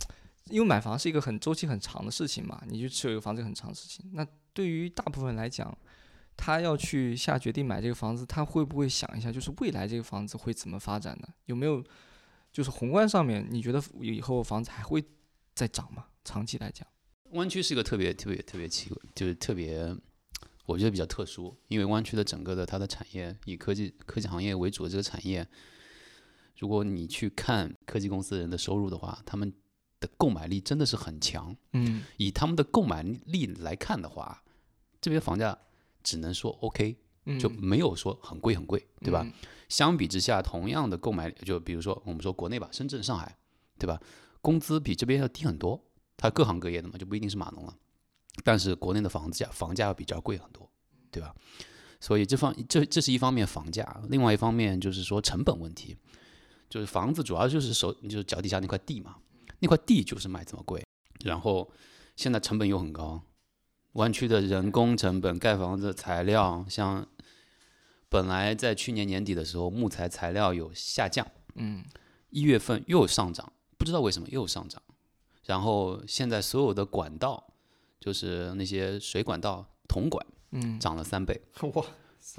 [0.49, 4.09] 因为买房是一个很周期很长的事情嘛，你去持有一个房子很长的事情。
[4.13, 5.75] 那对于大部分来讲，
[6.37, 11.27] 他要去下决定买这个房子，他会不会想一下，就是未来这个房子会怎么发展呢？
[11.45, 11.83] 有没有
[12.51, 15.03] 就是宏观上面，你觉得以后房子还会
[15.53, 16.05] 再涨吗？
[16.23, 16.87] 长期来讲，
[17.31, 19.95] 湾区是一个特别特别特别奇怪，就是特别，
[20.65, 25.47] 我觉得比较特殊，因为湾区的整个的它的产业以科技科技行业为主的这个产业，
[26.57, 29.53] 如果你去看科技公司人的收入的话，他们
[29.99, 31.55] 的购买力真的是很强。
[31.73, 34.43] 嗯以他们的购买力来看的话，
[34.99, 35.57] 这边房价
[36.05, 39.23] 只能说 OK，嗯，就没有说很贵很贵，对吧？
[39.25, 39.33] 嗯？
[39.67, 43.37] 相比之下，同样的购买力，就比如说我们说国内吧，深圳、上海，
[43.77, 43.99] 对吧？
[44.41, 45.83] 工资比这边要低很多，
[46.15, 47.75] 它各行各业的嘛，就不一定是码农了。
[48.43, 50.69] 但是国内的房子价房价要比这儿贵很多，
[51.09, 51.35] 对吧？
[51.99, 55.97] 所以这方这这是一方面房价，另外一方面就是说成本问题，
[56.69, 59.15] 就是房子主要就是手就是脚底下那块地嘛，
[59.59, 60.85] 那块地就是卖这么贵，
[61.23, 61.71] 然后
[62.15, 63.19] 现在成本又很高，
[63.95, 67.05] 湾区的人工成本、盖房子材料，像
[68.09, 71.83] 本来在去年年底的时候，木材材料有下降，嗯。
[72.29, 74.81] 一月份又上涨，不知道为什么又上涨。
[75.45, 77.47] 然后现在所有的管道，
[77.99, 80.77] 就是那些水管道、铜管嗯。
[80.77, 81.41] 涨了三倍，
[81.73, 81.85] 哇，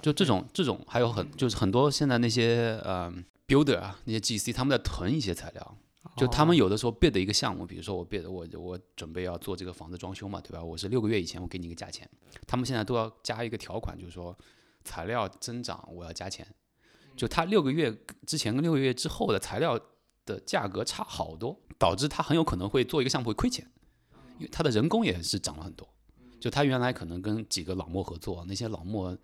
[0.03, 3.11] 就这种这种还有很就是很多现在那些呃
[3.49, 5.79] builder 啊，那些 GC 他们在囤一些材料，
[6.17, 10.63] 就他们有的时候 bid 的一个项目，比如说我 bid 我我准备要做这个房子装修嘛，对吧？
[10.63, 12.09] 我是六个月以前我给你一个价钱，
[12.47, 14.37] 他们现在都要加一个条款，就是说
[14.83, 16.47] 材料增长我要加钱，
[17.17, 17.95] 就他六个月
[18.27, 19.79] 之前跟六个月之后的材料
[20.25, 23.71] 的价格差好多，导致他很有可能会做一个项目会亏钱，
[24.39, 25.89] 因为他的人工也是涨了很多。
[26.39, 29.17] 就他原来可能跟几个老莫合作，那些老莫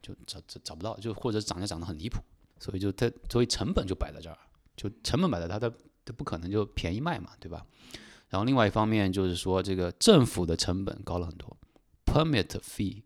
[0.00, 2.18] 就找找找不到，就或者涨价涨得很离谱，
[2.60, 4.38] 所以就他所以成本就摆在这儿，
[4.76, 5.72] 就成本摆在他的，
[6.04, 7.66] 它不可能就便宜卖嘛，对吧？
[8.28, 11.56] 然后另外一方面就是说，这个政府的成本高了很多
[12.04, 13.02] ，permit fee，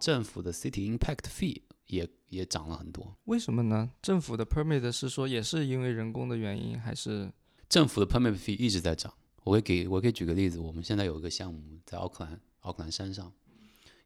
[0.00, 3.16] 政府的 city impact fee 也也涨了很多。
[3.24, 3.90] 为什么呢？
[4.02, 7.32] 政府的 permit 是说也是因为人工的原因，还是
[7.68, 9.14] 政府的 permit fee 一直在涨。
[9.44, 13.30] 我会给我可以举个例子，我们现在有一个项目在奥克兰，奥克兰山上，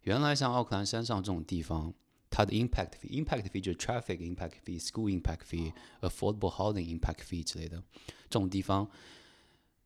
[0.03, 1.95] 原来像奥克兰山上这种地方，
[2.31, 7.83] 它的 impact fee，impact fee 就是 traffic impact fee、school impact fee、affordable housing impact fee 之类的，
[8.29, 8.91] 这种地方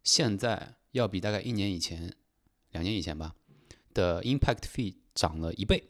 [0.03, 2.15] 现在要比大概一年以前、
[2.73, 3.35] 两年以前吧
[3.95, 5.83] 的 impact fee 涨了一倍，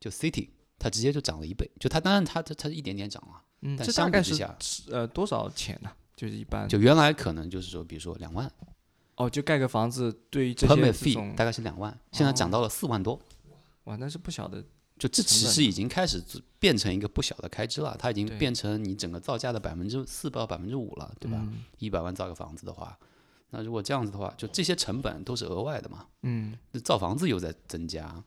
[0.00, 8.50] 就 city 它直接就涨了一倍，就它当然它它它是一点点涨啊，嗯，但这大概是相比之下呃多少钱呢、就是一般就原来可能就是说，比如说两万。
[9.16, 13.20] 哦，就盖个房子，对于这些 permit fee 大概是两万，现在涨到了四万多，
[13.84, 14.64] 哇，那是不小的，
[14.98, 16.22] 就这其实已经开始
[16.58, 21.38] 变成一个不小的开支了，它已经变成你整个造价的百分之四到百分之五了，对吧？
[21.42, 22.96] 嗯一百万造个房子的话，
[23.50, 28.22] 那如果这样子的话，就这些成本都是额外的嘛，嗯那造房子又在增加，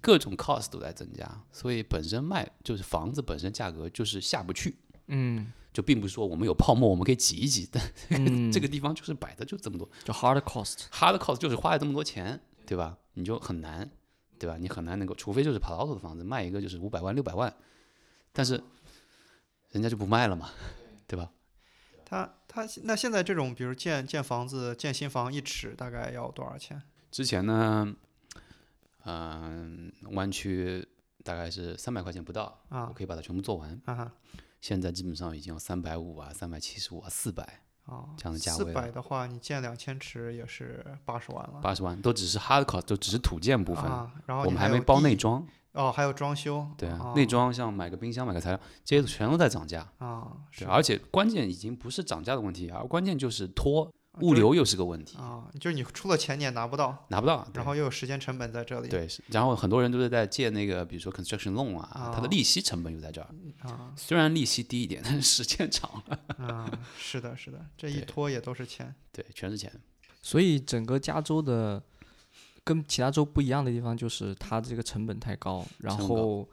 [0.00, 4.76] 各种 cost 都在增加，所以本身卖就是房子本身价格就是下不去，
[5.08, 10.84] 嗯就并不是说我们有泡沫我们可以挤一挤，但嗯， 这个地方就是摆的就这么多就 hard cost。
[10.92, 12.96] hard cost 就是花了这么多钱，对吧？
[13.14, 13.90] 你就很难，
[14.38, 14.56] 对吧？
[14.58, 17.54] 你很难能够，除非就是帕劳特的房子卖一个就是五百万六百万，
[18.32, 18.62] 但是
[19.70, 20.50] 人家就不卖了嘛，
[21.06, 21.30] 对吧？
[22.04, 26.82] 他他那现在这种，比如建建房子、建新房一尺大概要多少钱？
[27.10, 27.94] 之前呢，
[29.04, 30.86] 嗯、湾区
[31.22, 33.80] 大概是三百块钱不到，啊我可以把它全部做完。
[33.86, 34.12] 啊
[34.60, 41.60] 现在基本上已经有三百五啊、三百七十五啊、四百、哦，这样的价四位四百的话，你建两千尺也是八十万了。
[41.60, 45.46] 八十万，都只是 hard cost，都只是土建部分，啊，然后我们还没包内装。
[45.72, 46.66] 哦，还有装修。
[46.78, 49.86] 对啊，哦内装像买个冰箱、买个材料，这些全都在涨价。
[49.98, 57.46] 啊，是，而且关键已经不是涨价的问题，而关键就是拖，物流又是个问题，啊，就是你出了钱你也拿不到，拿不到。
[57.54, 58.88] 然后又有时间成本在这里。
[58.88, 63.28] 对，然后很多人都是在借那个，比如说 construction loan 啊，它的啊利息成本又在这儿。
[63.62, 68.94] 啊虽然利息低一点，但是时间长了， 啊，是的，是的，这一拖也都是钱。
[69.12, 69.72] 对，全是钱。
[70.22, 71.82] 所以整个加州的
[72.62, 76.48] 跟其他州不一样的地方就是它这个成本太高，然后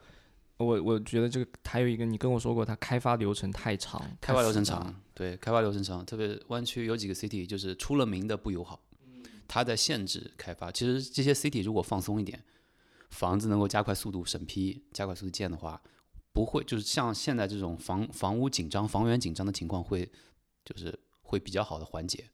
[0.64, 8.80] 我我觉得这个还有一个你跟我说过，它开发流程太长，开发流程长，对，开发流程长，特别湾区有几个 city 就是出了名的不友好，
[9.48, 10.70] 它在限制开发。
[10.70, 12.42] 其实这些 city 如果放松一点，
[13.10, 15.80] 房子能够加快速度审批，加快速度建的话，
[16.32, 20.10] 不会就是像现在这种房房屋紧张、房源紧张的情况会
[20.64, 22.30] 就是会比较好的缓解。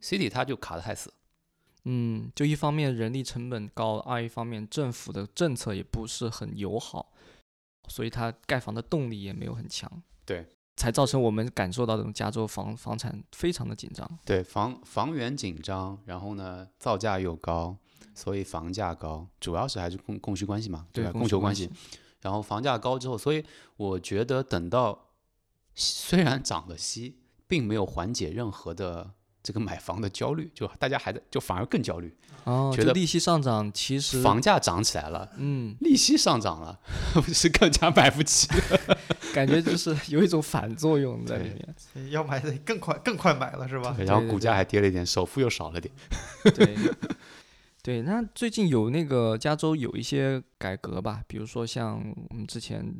[0.00, 1.12] city 它就卡得太死，
[1.84, 7.11] 嗯，就一方面人力成本高，二一方面政府的政策也不是很友好，
[7.88, 9.90] 所以它盖房的动力也没有很强。
[10.24, 14.18] 对，才造成我们感受到这种加州房房产非常的紧张。
[14.24, 17.76] 对房房源紧张，然后呢造价又高，
[18.14, 21.12] 所以房价高，主要是还是供供需关系嘛，吧？
[21.12, 21.70] 供求关系。
[22.20, 23.44] 然后房价高之后，所以
[23.76, 25.08] 我觉得等到
[25.74, 27.18] 虽然涨了息，
[27.48, 32.14] 并没有缓解任何的这个买房的焦虑，就大家还在就反而更焦虑，
[32.44, 36.78] 哦，觉得利息上涨，其实房价涨起来了，嗯，利息上涨了，
[37.14, 38.48] 不是更加买不起？
[39.34, 42.10] 感觉就是有一种反作用 在里面。
[42.10, 43.96] 要买得更快，更快买了是吧？
[43.98, 45.92] 然后股价还跌了一点，首付又少了点。
[46.54, 46.76] 对，
[47.82, 52.94] 对，那最近有那个加州有一些改革吧，比如说像我们之前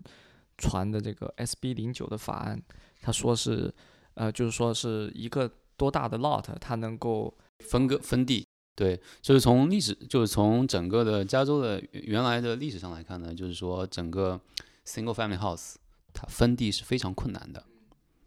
[0.58, 2.60] 传的这个 SB 零九的法案，
[3.00, 3.72] 他说是
[4.14, 14.40] 呃，就是说是一个多大的 lot，它能够分割分地，对，就是从历史，就是从整个的加州的原来的历史上来看呢，就是说整个
[14.84, 15.74] single family house
[16.12, 17.64] 它分地是非常困难的，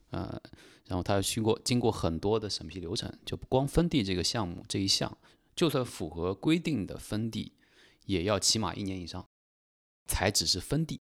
[0.09, 0.41] 呃，
[0.85, 5.17] 然后它经过经过很多的审批流程，就光分地这个项目这一项，
[5.55, 7.53] 就算符合规定的分地，
[8.05, 9.25] 也要起码一年以上，
[10.07, 10.99] 才只是分地，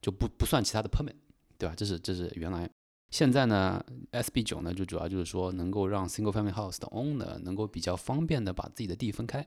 [0.00, 1.16] 就不不算其他的 permit，
[1.58, 1.74] 对吧？
[1.74, 2.68] 这是这是原来。
[3.10, 3.82] 现在呢
[4.12, 9.38] ，SB 九呢，就主要就是说能够让 single family house 的 owner 能够比较方便的把自己的地分开，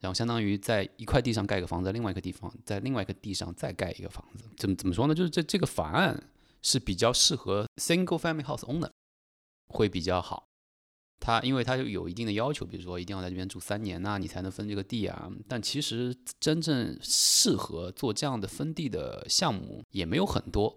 [0.00, 4.44] 然后相当于在一块地上盖个房子，在另外一个地方，在另外一个地上再盖一个房子。
[4.58, 5.14] 怎么怎么说呢？
[5.14, 6.22] 就是这这个法案
[6.60, 8.90] 是比较适合 single family house owner
[9.68, 10.48] 会比较好。
[11.18, 15.30] 它因为它有一定的要求，比如说一定要在这边住三年呐、你才能分这个地啊。
[15.46, 20.76] 但其实真正适合做这样的分地的项目也没有很多。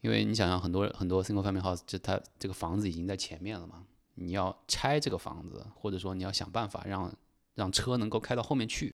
[0.00, 3.84] 因为你想想，很多很多 single family house，就它这个房子已经在前面了嘛，
[4.14, 7.12] 你要拆这个房子，或者说你要想办法让
[7.54, 8.94] 让车能够开到后面去，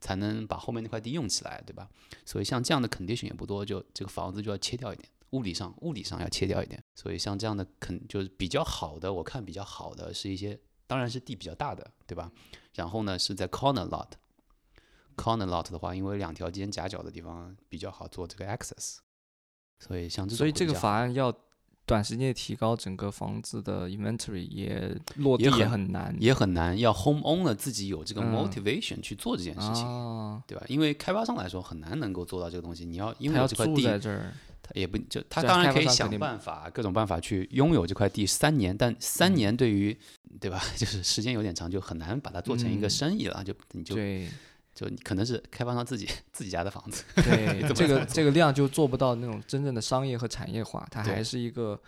[0.00, 1.88] 才能把后面那块地用起来，对吧？
[2.26, 6.82] 所以像这样的 condition 也不多，就这个房子就要切掉一点，物理上物理上要切掉一点。
[6.94, 12.32] 所以像这样的肯就是比较好的，我看比较好的是一些，当然是地比较大的，对吧？
[12.74, 14.08] 然后呢是在 corner lot。
[15.14, 18.96] corner lot 的话，因为两条街夹角的地方比较好做这个 access，
[19.84, 21.34] 所以像这种所以这个法案要
[21.84, 26.16] 短时间提高整个房子的 inventory，也落地也也很很难。
[26.20, 28.32] 也很难，要 home owner 自己有这个嗯。
[28.32, 30.64] motivation 去做这件事情，啊，对吧？
[30.68, 39.34] 因为开发商来说很难能够做到这个东西，你要因为要这块地，在这儿，他也不就他当然可以想办法，各种办法去拥有这块地三年，但三嗯。
[39.34, 39.94] 年对于、
[40.40, 42.90] 对吧， 就是时间有点长，就很难把它做成一个嗯。
[42.90, 44.28] 生意了，就你就对
[44.74, 51.80] 就你可能是开发商自己自己家的房子，对， 这个这个量就做不到那种真正的商业和产业化，它还是一个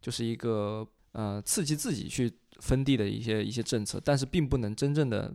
[0.00, 5.34] 就是一个呃刺激自己去分地的一些一些政策，但是并不能真正的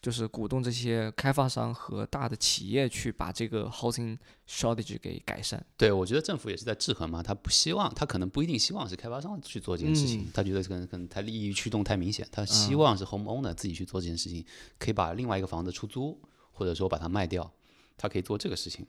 [0.00, 4.16] 就是鼓动这些开发商和大的企业去把这个 housing
[4.48, 5.64] shortage 给改善。
[5.76, 10.26] 对，我觉得政府也是在制衡嘛，他不希望，他可能不一定希望是开发商去做这件事情，嗯。
[10.32, 12.78] 他觉得可能可能他利益驱动太明显，他希嗯。
[12.78, 14.44] 望是 home owner 自己去做这件事情，
[14.78, 16.20] 可以把另外一个房子出租，
[16.58, 17.48] 或者说把它卖掉，
[17.96, 18.84] 他可以做这个事情。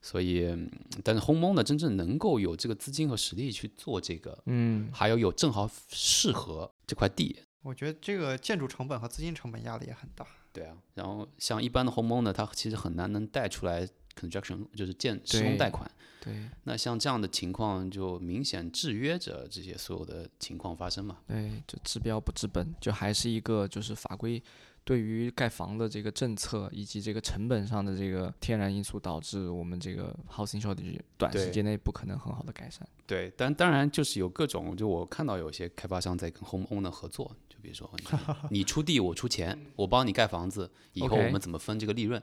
[0.00, 0.70] 所以，嗯
[1.04, 10.24] 但是 home owner 真正能够有这个资金和实力去做这个，嗯，还有有正好适合这块地，我觉得这个建筑成本和资金成本压力也很大。
[10.52, 10.76] 对啊。
[10.94, 13.86] 然后像一般的 home owner，他其实很难能贷出来
[14.18, 15.90] construction，就是建施工贷款。
[16.22, 16.34] 对
[16.64, 21.18] 那像这样的情况，就明显制约着这些所有的情况发生嘛。
[21.26, 24.42] 对，就治标不治本，就还是一个就是法规
[24.82, 32.86] 对于盖房的这个政策以及这个成本上的这个天然因素，导致我们这个 housing shortage 短时间内不可能很好的改善。
[33.06, 38.18] 对，但当然就是有各种，就我看到有些开发商在跟 home owner 合作，就比如说你
[38.58, 42.20] 你出地，我出钱，我帮你盖房子，以后我们怎么分这个利润，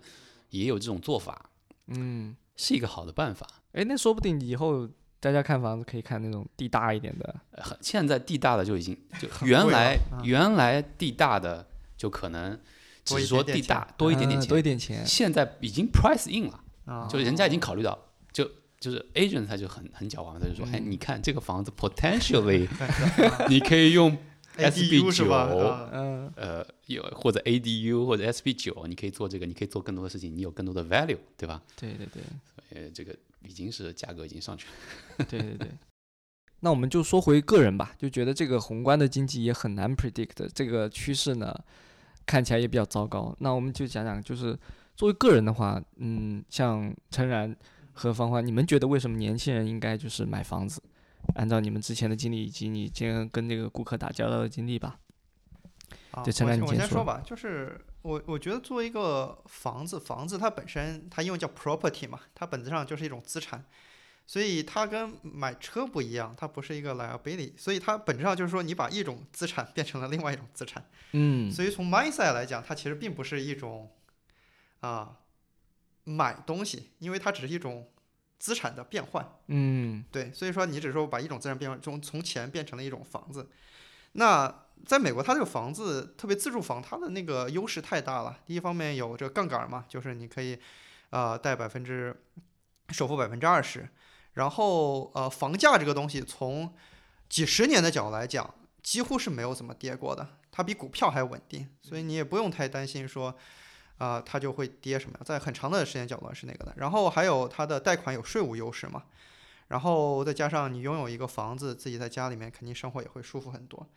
[0.50, 1.50] 也有这种做法，
[1.88, 3.48] 嗯，是一个好的办法。
[3.74, 4.90] 哎，那说不定以后
[5.20, 7.36] 大家看房子可以看那种地大一点的。
[7.82, 11.66] 现在地大的就已经就 原来啊原来地大的
[11.98, 12.58] 就可能
[13.04, 15.06] 只说地大多一点点钱多一，点钱。
[15.06, 16.64] 现在已经 price in 了。
[16.86, 17.98] 啊，就是人家已经考虑到，
[18.32, 22.66] 就就是 agent 他就很很狡猾，他就说，哎，嗯你看这个房子 potentially
[23.50, 24.18] 你可以用
[24.56, 25.50] SB 是吧？
[25.52, 25.58] 九，
[26.38, 31.62] 呃，有或者 ADU 或者 SB 九，你可以做这个，你可以做更多的事情，你有更多的 value，对吧？
[31.76, 32.24] 对对对
[32.70, 33.14] 呃，这个
[33.46, 35.26] 已经是价格已经上去了。
[35.30, 35.68] 对对对。
[36.62, 41.54] 那我们就说回个人吧，就觉得这个宏观的经济也很难 predict，这个趋势呢
[42.28, 43.36] 看起来也比较糟糕。
[43.40, 44.56] 那我们就讲讲，就是
[44.96, 47.56] 作为个人的话，嗯，像陈然
[47.94, 50.80] 和芳欢，你们觉得为什么年轻人应该就是买房子？
[51.36, 55.00] 按照你们之前的经历以及你今天跟这个顾客打交道的经历吧。
[56.12, 63.66] 啊，陈我先我兰你先说先说吧，就是我我觉得作为一个房子，房子它本身它英文叫 property 嘛，它本质上就是一种资产，
[64.28, 73.90] 所以它跟买车不一样，它不是一个 liability，所以它本质上就是说你把一种资产变成了另外一种资产，嗯所以从 mindset 来讲，它其实并不是一种
[74.82, 75.18] 啊
[76.04, 77.90] 买东西，因为它只是一种
[78.38, 79.28] 资产的变换。
[79.48, 83.50] 嗯对，所以说你只是说把一种资产变换从从钱变成了一种房子。
[84.12, 88.40] 那在美国，它这个房子，特别自住房，它的那个优势太大了。
[88.46, 90.60] 第一方面有这个杠杆嘛，就是你可以
[91.12, 92.16] 呃贷百分之
[92.90, 93.88] 首付百分之二十，
[94.38, 96.74] 然后呃房价这个东西从
[97.28, 103.36] 几十年的角度来讲，几乎是没有怎么跌过的，它比股票还稳定，所以你也不用太担心说。
[104.00, 105.24] 啊、它就会跌什么呀？
[105.26, 106.72] 在很长的时间角度是那个的。
[106.78, 109.06] 然后还有它的贷款有税务优势嘛，
[109.70, 113.90] 然后再加上你拥有一个房子，自己在家里面肯定生活也会舒服很多。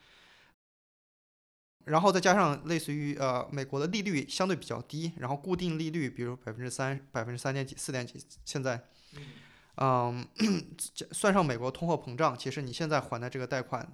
[1.84, 8.82] 然后再加上类似于呃美国的利率相对比较低，然后固定利率比如百分之三、百分之三点几、四点几，现在，
[9.80, 10.24] 嗯，
[11.12, 13.90] 算上美国通货膨胀，其实你现在还的这个贷款，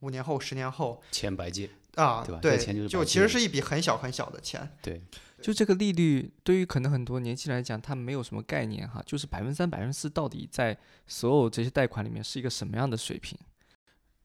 [0.00, 4.68] 五年后、十年后钱白借，啊，对吧对钱就是就其实是一笔很小很小的钱。
[4.82, 5.00] 对，
[5.40, 9.00] 就这个利率，对于可能很多年轻人来讲，他没有什么概念哈。
[9.06, 13.38] 就是百分之三、百分之四，到底在所有这些贷款里面是一个什么样的水平？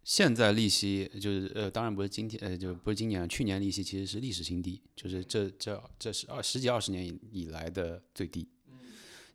[0.03, 8.47] 现在利息就是呃，当然不是今天呃，就不是今年，去年利息其实是历史新低，就是这这这是二十几二十年以以来的最低，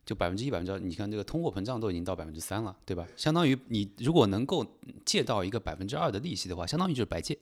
[0.05, 3.07] 就百分之一百分之二，你看这个通货膨胀都已经到百分之三了，对吧？
[3.15, 4.65] 相当于你如果能够
[5.05, 7.37] 借到一个百分之二的利息的话，相当于就是白借，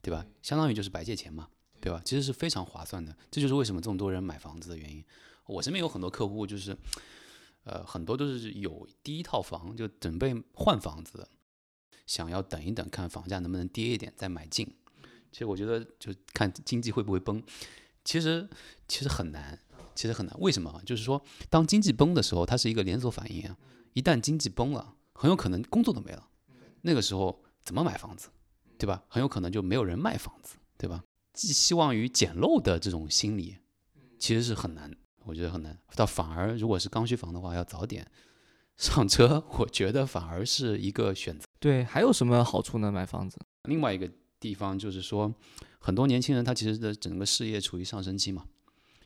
[0.00, 0.26] 对吧？
[0.42, 1.48] 相当于就是白借钱嘛，
[1.80, 2.00] 对吧？
[2.04, 5.04] 其实是非常划算的，这就是为什么这么多人买房子的原因。
[5.46, 6.76] 我身边有很多客户就是，
[7.64, 11.28] 呃，很多都是有第一套房就准备换房子的。
[12.06, 14.66] 想要等一等，看房价能不能跌一点再买进。
[15.30, 17.42] 其实我觉得，就看经济会不会崩。
[18.04, 18.48] 其实
[18.88, 19.58] 其实很难，
[19.94, 20.34] 其实很难。
[20.40, 20.80] 为什么？
[20.84, 23.56] 就是说，当经济崩的时候，它是一个连锁反应啊。
[23.92, 26.28] 一旦经济崩了，很有可能工作都没了。
[26.82, 28.28] 那个时候怎么买房子，
[28.78, 29.04] 对吧？
[29.08, 31.04] 很有可能就没有人卖房子，对吧？
[31.32, 33.56] 寄希望于捡漏的这种心理，
[34.18, 35.78] 其实是很难，我觉得很难。
[35.94, 38.10] 倒反而，如果是刚需房的话，要早点
[38.76, 41.46] 上车，我觉得反而是一个选择。
[41.60, 42.90] 对，还有什么好处呢？
[42.90, 43.38] 买房子？
[43.64, 45.32] 另外一个地方就是说，
[45.78, 48.44] 很多年轻人他其实的整个事业处于上升期嘛，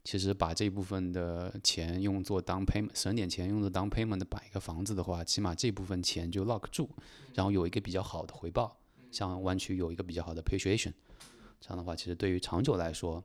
[0.07, 6.89] 其实把这部分的钱用作当 payment，省点钱用作当 payment 的买一个房子的话，起码这部分钱就 lock 住，
[7.35, 8.79] 然后有一个比较好的回报，
[9.11, 10.93] 像湾区有一个比较好的 appreciation，
[11.61, 13.25] 这样的话，其实对于长久来说，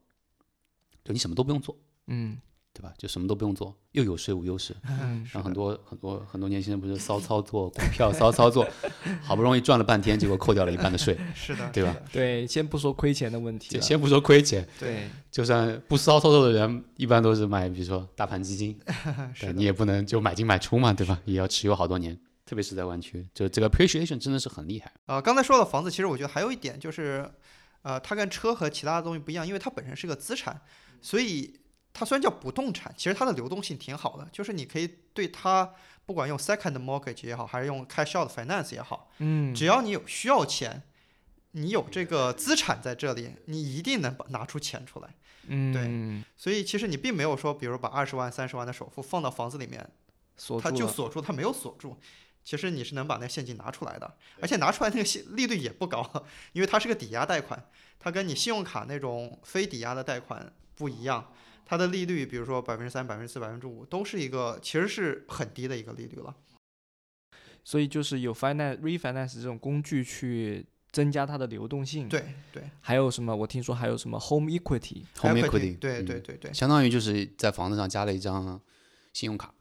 [1.03, 1.77] 就你什么都不用做，
[2.07, 2.39] 嗯。
[2.73, 2.93] 对吧？
[2.97, 8.65] 就什么都不用做，又有税务优势，嗯，然后很多很多很多年轻人不是骚操作股票，骚操作，
[9.21, 11.95] 好不容易赚了半天，结果扣掉了一半的税， 是的，对吧？
[12.11, 18.79] 对，先不说亏钱的问题，就先不说亏钱，对就算不骚操作的人，一般都是买，比如说大盘基金，
[19.53, 21.19] 你也不能就买进买出嘛，对吧？
[21.25, 24.91] 也要持有好多年，特别是在湾区，就这个 appreciation 真的是很厉害。
[25.07, 27.29] 呃，刚才说到房子，其实我觉得还有一点就是，
[27.81, 30.61] 呃，它跟车和其他的东西不一样，因为它本身是个资产，
[31.01, 31.53] 所以
[31.93, 35.73] 它虽然叫不动产，其实它的流动性挺好的，就是你可以对它
[36.05, 40.83] 不管用 second mortgage 也好，还是用 cash out finance 也好，嗯，只要你有需要钱，
[41.51, 45.09] 你有这个资产在这里，你一定能把拿出钱出来。
[45.47, 49.89] 嗯，所以其实你并没有说，比如把二十万、三十万的首付放到房子里面，
[50.37, 51.97] 锁住它就锁住，它没有锁住。
[52.43, 57.63] 其实你是能把那现金拿出来的，而且拿出来那个现利率也不高，因为它是个抵押贷款，
[57.99, 61.31] 它跟你信用卡那种非抵押的贷款不一样，
[61.65, 66.35] 它的利率比如说百分之三、百分之四、百分之五，都是一个其实是很低的一个利率了。
[67.63, 73.35] 所以就是有 finance refinance 这种工具去增加它的流动性。，对对还有什么？
[73.35, 75.03] 我听说还有什么 home equity。
[75.17, 78.59] home equity，equity，对嗯对对对，相当于就是在房子上加了一张
[79.13, 79.53] 信用卡，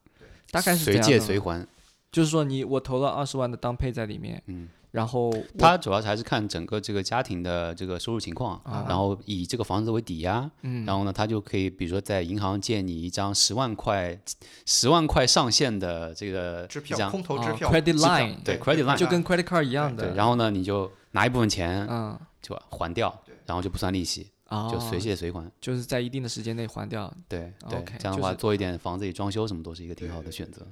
[0.51, 1.67] 大概是随借这样的随还。
[2.11, 14.21] 就是说你我投了二十万的当配在里面，嗯，然后我它主要还是看整个这个家庭的这个收入情况，啊然后以这个房子为抵押，嗯，然后呢，他就可以比如说在银行借你一张十万块、
[14.67, 20.09] 十万块上限的这个支票空头支票 credit line 对对 credit line，就跟 credit card 一样的。
[20.09, 23.17] 对，然后呢，你就拿一部分钱嗯就还掉，
[23.47, 25.49] 然后就不算利息，啊，就随借随还。
[25.61, 27.13] 就是在一定的时间内还掉。
[27.29, 30.67] 对对 OK，这样的话就是做一点房子里装修什么都是一个挺好的选择。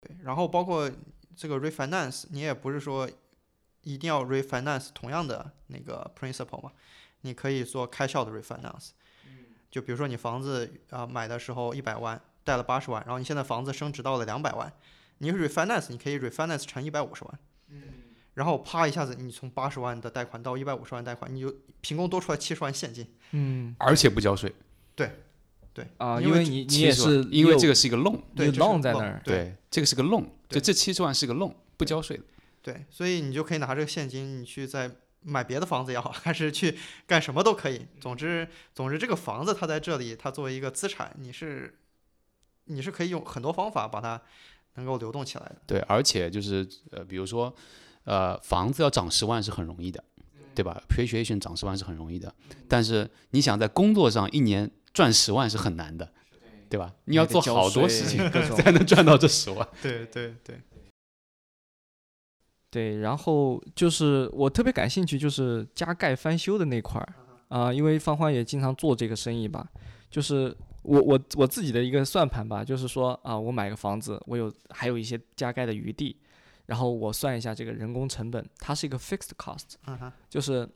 [0.00, 0.90] 对，然后包括
[1.36, 3.08] 这个 refinance，你也不是说
[3.82, 6.72] 一定要 refinance 同样的那个 principle 嘛，
[7.22, 8.90] 你可以做开销的 refinance。
[9.70, 14.72] 就比如说你房子啊、买的时候一百万，贷了八十万，然后你现在房子升值到了两百万，
[15.18, 17.38] 你 refinance 你可以 refinance 成一百五十万。
[18.34, 23.06] 然后啪一下子，你从八十万的贷款到一百五十万贷款，你就凭空多出来七十万现金。
[23.30, 24.54] 嗯而且不交税，
[24.94, 25.10] 对
[25.96, 32.22] 啊，因为因为你你也是因为这个是一个 loan，对，有这是 loan 在那儿对这个是个 loan，就对这七十万是个 loan，不交税的。
[32.62, 37.86] 对，所以你就可以拿这个现金，你去再买别的房子也好，还是去干什么都可以。
[38.00, 41.78] 总之，总之这个房子它在这里，它作为一个资产，你是
[42.66, 44.20] 你是可以用很多方法把它
[44.74, 45.56] 能够流动起来的。
[45.66, 47.54] 对，而且就是呃，比如说，
[48.04, 50.02] 呃，房子要涨十万是很容易的，
[50.54, 52.34] 对吧？appreciation 涨十万是很容易的，
[52.68, 56.10] 但是你想在工作上一年赚十万是很难的，
[56.70, 56.94] 对吧？
[57.04, 58.18] 你要做好多事情
[58.56, 59.68] 才能赚到这十万。
[59.82, 60.60] 对对对，
[62.70, 67.14] 对，然后就是我特别感兴趣，就是加盖翻修的那块儿
[67.48, 69.68] 啊、因为芳欢也经常做这个生意吧。
[70.10, 76.16] 就是我我我自己的一个算盘吧，就是说啊，我买个房子，我有还有一些加盖的余地，
[76.66, 79.74] 然后我算一下这个人工成本，它是一个 fixed cost，
[80.28, 80.68] 就是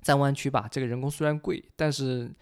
[0.00, 2.32] 在湾区吧，这个人工虽然贵，但是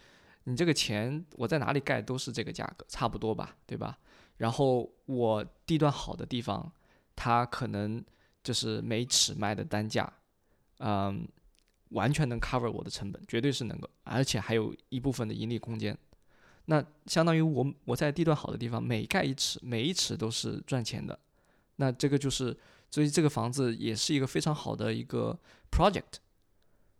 [0.44, 3.98] 你这个钱我在哪里盖都是这个价格，差不多吧，对吧？
[4.38, 6.72] 然后我地段好的地方，
[7.14, 8.02] 它可能
[8.42, 10.10] 就是每尺卖的单价，
[10.78, 11.28] 嗯，
[11.90, 15.96] 完全能 cover 我的成本，绝对是能够，而且还有一部分的盈利空间。
[16.66, 21.18] 那相当于我我在地段好的地方，每盖一尺，每一尺都是赚钱的。
[21.76, 22.56] 那这个就是，
[22.90, 25.38] 所以这个房子也是一个非常好的一个
[25.70, 26.18] project，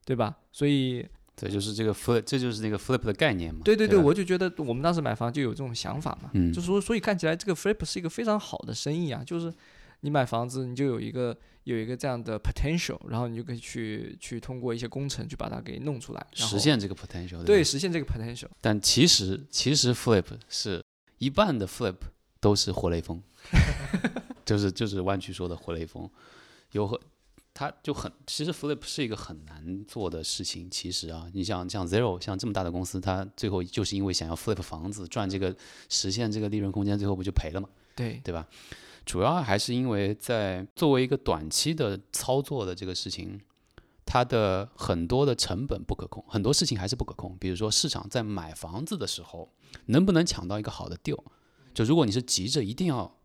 [0.05, 0.39] 对吧？
[0.51, 1.09] 所以
[1.41, 3.63] 对，就是这个 flip，这就是那个 flip 的概念嘛。
[3.65, 9.53] 对对对，吧我就觉得我们当时买房就有这种想法嘛，嗯就说所以看起来这个 flip 是一个非常好的生意啊，就是
[10.01, 18.49] 你买房子你就有一个有一个这样的 potential，然后你就可以去去通过一些工程去把它给弄出来，实现这个 potential 对吧实现这个 potential。
[18.61, 20.83] 但其实其实 flip 是
[21.19, 21.97] 一半的 flip
[22.41, 23.23] 都是活雷锋，
[24.45, 26.09] 就是就是湾区说的活雷锋，
[26.73, 26.99] 有很
[27.53, 30.71] 它就很其实 flip 是一个很难做的事情。
[30.71, 35.55] 其实啊，你像像 Zero 像这么大的公司，它最后就是因为想要 flip 房子赚这个
[35.89, 37.69] 实现这个利润空间，最后不就赔了吗？
[37.95, 38.47] 对，对吧？
[39.05, 43.41] 主要还是因为在作为一个短期的操作的这个事情，
[44.07, 47.37] 它的很多的成本不可控，很多事情还是不可控。
[47.39, 49.53] 比如说市场在买房子的时候，
[49.87, 51.23] 能不能抢到一个好的 deal？
[51.75, 53.20] 就如果你是急着一定要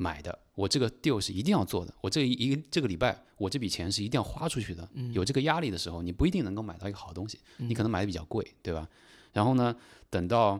[0.00, 8.88] 买的，我这个 deal 是一定要做的，我这一这个礼拜我这笔钱是一定要花出去的，有这个压力的时候，你不一定能够买到一个好东西，你可能买的比较贵，对吧？
[9.32, 9.76] 然后呢，
[10.08, 10.58] 等到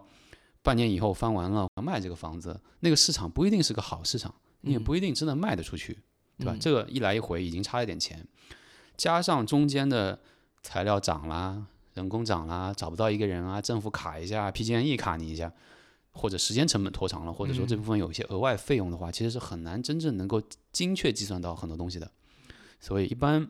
[0.62, 5.98] 半年以后翻完了卖这个房子，那个市场不一定是个好市场，你也不一定真的卖得出去，
[6.38, 6.52] 对吧？
[6.54, 8.26] 嗯这个一来一回已经差了点钱，
[8.98, 10.20] 加上中间的
[10.62, 15.50] 材料涨啦、人工涨啦，找不到一个人啊，政府卡一下，PG&E 卡你一下，
[16.12, 20.42] 或者时间成本拖长了，或者说这部分有一些额外费用的话，其实是很难真正能够
[20.72, 22.10] 精确计算到很多东西的。
[22.80, 23.48] 所以一般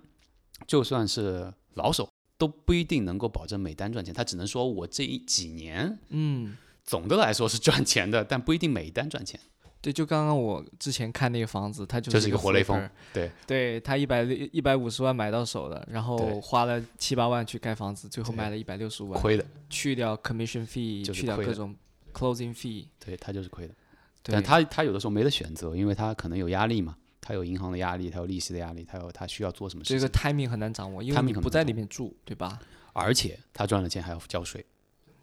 [0.67, 9.39] 就算是老手都不一定能够保证每单赚钱，他只能说我这一几年嗯，总的来说是赚钱的，但不一定每一单赚钱。
[9.83, 21.75] 对，就刚刚我之前看那个房子，它就就是一一个活雷锋对对他一百六一百五十万买到手的，然后花了七八万去盖房子，最后卖了一百六十五万，亏的，去掉 commission fee，就是去掉各种
[22.11, 23.75] closing fee，对他就是亏的。
[24.23, 32.59] 但他他有的时候没得选择，因为他可能有压力嘛，他有银行的压力，他有利息的压力，他有他需要做什么事情，这个 timing 很难掌握，因为你不在里面住，对吧？
[32.93, 34.65] 而且他赚了钱还要交税，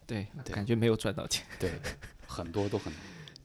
[0.05, 1.45] 对，对感觉没有赚到钱。
[1.59, 1.71] 对，
[2.25, 3.01] 很多都很难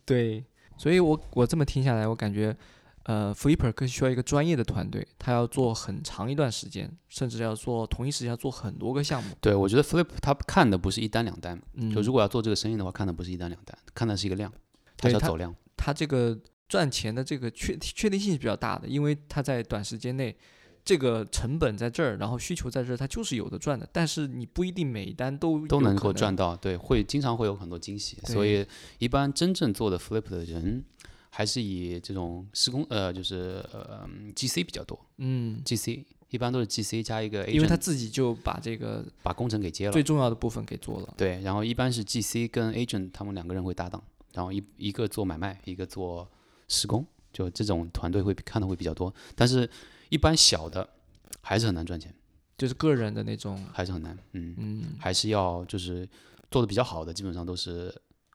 [0.06, 0.44] 对，
[0.78, 2.56] 所以我我这么听下来，我感觉，
[3.04, 9.34] 呃，Flipper 更需要一个专业的团队，他要做很长一段时间，甚至要做同一时间要做很多个项目。
[9.40, 14.52] 对，我觉得 Flip 他看的不是一单两单，嗯，就如果要做这个生意的话，看的不是一单两单，看的是一个量，
[14.96, 15.54] 他要走量。
[15.76, 16.38] 他这个
[16.68, 20.36] 赚钱的这个确确定性是比较大的，因为他在短时间内，
[20.84, 23.88] 这个成本在这儿，然后需求在这儿，它就是有的赚的。
[23.92, 28.64] 但是你不一定每一单都都能够赚到，对，会经常会有很多惊喜，所以
[28.98, 30.84] 一般真正做的 flip 的人，
[31.34, 34.98] 还是以这种施工呃，就是呃嗯 GC 比较多。
[35.16, 41.14] 嗯，，GC 一般都是 GC 加一个 agent，因为他自己就把这个把工程给接了最，重要的部分给做了。
[41.16, 44.02] 对，然后一般是 GC 跟 agent 他们两个人会搭档，
[44.34, 46.30] 然后一一个做买卖，一个做
[46.68, 49.68] 施工，就这种团队会看的会比较多，但是
[50.10, 50.86] 一般小的
[51.40, 52.14] 还是很难赚钱，
[52.58, 56.06] 就是个人的那种，还是很难，嗯，嗯，还是要就是
[56.50, 57.94] 做的比较好的，基本上都是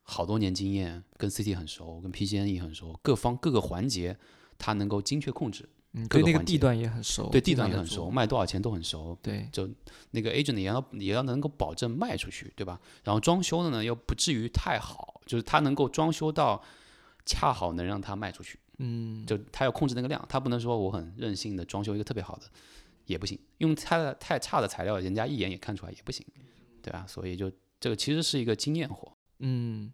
[0.10, 4.18] 好多年经验，跟 CT 很熟，跟 PGN 也很熟，各方各个环节
[4.58, 9.18] 他能够精确控制，嗯，对那个地段也很熟，对地段也很熟，，卖多少钱都很熟。
[9.22, 9.70] 对，就
[10.12, 12.80] 那个 agent 也要也要能够保证卖出去，对吧？
[13.04, 16.64] 然后装修的呢又不至于太好，就是他能够装修到
[17.26, 22.44] 恰好能让他卖出去，嗯，就他要控制那个量，他不能说我很任性的装修一个特别好的
[23.08, 26.26] 也不行，用太太差的材料，人家一眼也看出来也不行，
[26.82, 27.06] 对吧？
[27.06, 27.52] 所以就
[27.82, 29.17] 这个其实是一个经验活。
[29.40, 29.92] 嗯，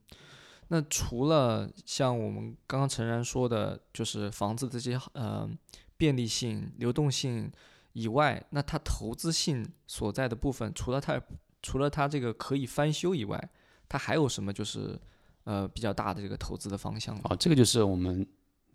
[0.70, 5.50] 那除了像我们刚刚陈然说的，就是房子这些呃
[5.98, 7.52] 便利性、流动性
[7.94, 11.22] 以外，那它投资性所在的部分，除了它
[11.62, 13.50] 除了它这个可以翻修以外，
[13.88, 15.00] 它还有什么就是
[15.44, 17.22] 呃比较大的这个投资的方向呢？
[17.26, 18.26] 哦，这个就是我们，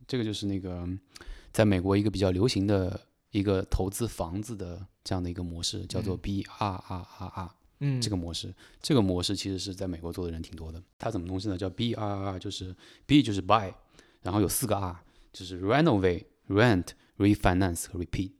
[0.06, 0.88] 这个就是那个
[1.52, 3.00] 在美国一个比较流行的
[3.30, 7.50] 一个投资房子的这样的一个模式，叫做嗯 BRRR。
[7.80, 10.82] 嗯，这个模式，这个模式其实是在美国做的人挺多的。
[10.98, 11.56] 它怎么东西呢？
[11.56, 12.74] 叫 BRR，就是
[13.06, 13.72] B 就是 buy，
[14.22, 15.00] 然后有四个 R，
[15.32, 18.32] 就是 renovate、rent、refinance 和 repeat。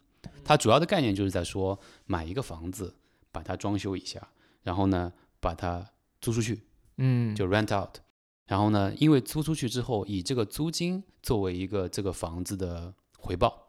[0.45, 2.95] 它主要的概念就是在说买一个房子，
[3.31, 4.29] 把它装修一下，
[4.63, 5.87] 然后呢把它
[6.21, 6.63] 租出去，
[6.97, 7.99] 嗯，就 rent out。
[8.47, 13.69] 然后呢，因为租出去之后，以这个租金作为一个这个房子的回报，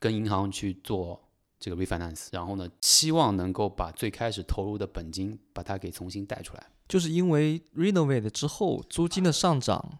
[0.00, 1.27] 跟银行去做
[1.60, 6.66] 这个 refinance，然后呢，希望能够把最开始投入的本金把它给重新贷出来。
[6.88, 9.98] 就是因为 renovate 之后租金的上涨，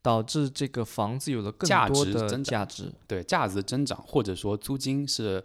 [0.00, 2.92] 导致这个房子有了更多的值增长价值。
[3.06, 5.44] 对价值的增长，或者说租金是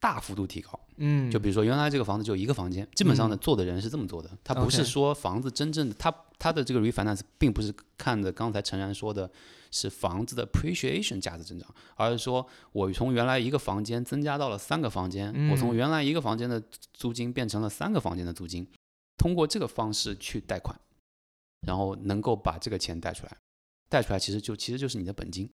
[0.00, 0.78] 大幅度提高。
[0.98, 3.38] 嗯，就比如说，原来这个房子就一个房间，基本上呢，嗯。
[3.38, 9.30] 做的人是这么做的，他不是说房子真正的，他他的这个 refinance 并不是看着刚才陈然说的
[9.70, 15.76] 是房子的 appreciation 价值增长，而是说我从原来一个房间增加到了三个房间，我从嗯。
[15.76, 16.62] 原来一个房间的
[16.94, 18.66] 租金变成了三个房间的租金，
[19.18, 20.78] 通过这个方式去贷款，
[21.66, 23.36] 然后能够把这个钱贷出来，
[23.90, 25.50] 贷出来其实就其实就是你的本金。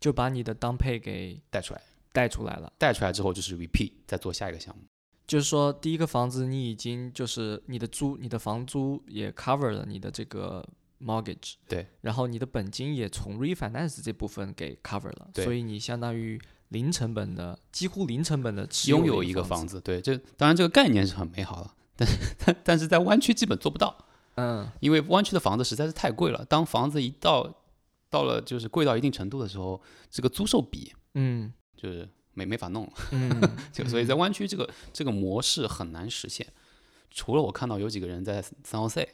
[0.00, 1.82] 就把你的 down pay 给贷出来，
[2.18, 2.72] 带出来了。
[2.76, 4.82] 带出来之后就是 repeat 再做下一个项目。
[5.24, 10.66] 就是说，第一个房子你已经就是你的租，你的房租也 cover 了你的这个
[11.00, 16.40] mortgage，对，然后你的本金也从 refinance 这部分给 cover 了，对所以你相当于
[16.70, 19.68] 零成本的，几乎零成本的拥有一个房房。
[19.68, 22.08] 子，对，这当然这个概念是很美好了， 但
[22.44, 23.96] 但但是在湾区基本做不到，
[24.36, 26.44] 嗯，因为湾区的房子实在是太贵了。
[26.46, 27.54] 当房子一到
[28.08, 32.86] 到了就是贵到一定程度的时候，这个租售比嗯就是没没法弄
[33.72, 36.46] 就所以在湾区这个这个模式很难实现。
[37.10, 39.08] 除了我看到有几个人在三号 C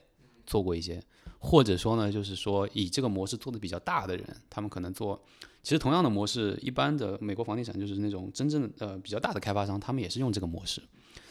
[0.44, 1.00] 做过一些，
[1.38, 5.22] 或者说呢，就是说以这个模式做的比较大的人，他们可能做。
[5.62, 10.82] 其实同样的模式，一般的美国房地产就是那种真正呃比较大的开发商，他们也是用这个模式，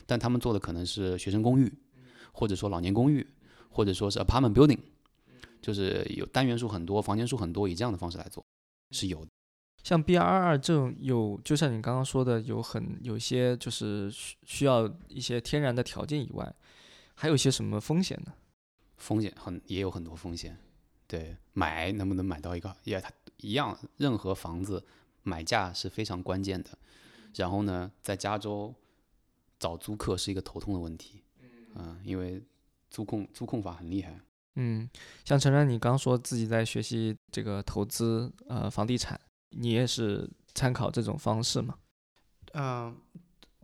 [0.08, 1.72] 但他们做的可能是学生公寓，
[2.32, 3.28] 或者说老年公寓，
[3.70, 4.80] 或者说是 apartment building，
[5.62, 8.44] 就是有单元数很多、房间数很多，以这样的方式来做
[8.92, 9.28] 是有的。
[9.84, 16.56] 像 B R 二这种有，就像你刚刚说的，有很有一些就是需需要一些天然的条件以外，
[17.14, 18.34] 还有一些什么风险呢？
[18.96, 20.58] 风险很也有很多风险，
[21.06, 24.86] 对，买能不能买到一个也它一样，任何房子
[25.24, 26.78] 买价是非常关键的。
[27.36, 28.74] 然后呢，在加州
[29.60, 31.24] 找租客是一个头痛的问题，
[31.76, 32.42] 嗯、因为
[32.90, 34.18] 租控租控法很厉害，
[34.56, 34.90] 嗯，
[35.26, 39.20] 像陈然，你刚说自己在学习这个投资呃房地产，
[39.58, 41.76] 你也是参考这种方式吗？
[42.54, 42.96] 嗯，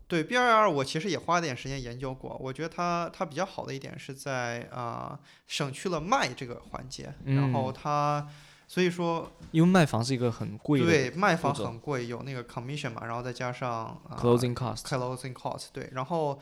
[0.07, 8.27] 对 BRR 我其实也花了点时间研究过，我觉得它它比较好的一点是在啊、省去了卖这个环节，然后嗯它
[8.67, 14.81] 所以说因为卖房是一个很贵的对卖房很贵，有那个 commission 嘛，然后再加上、啊 closing cost。
[14.81, 16.39] closing cost 对，然后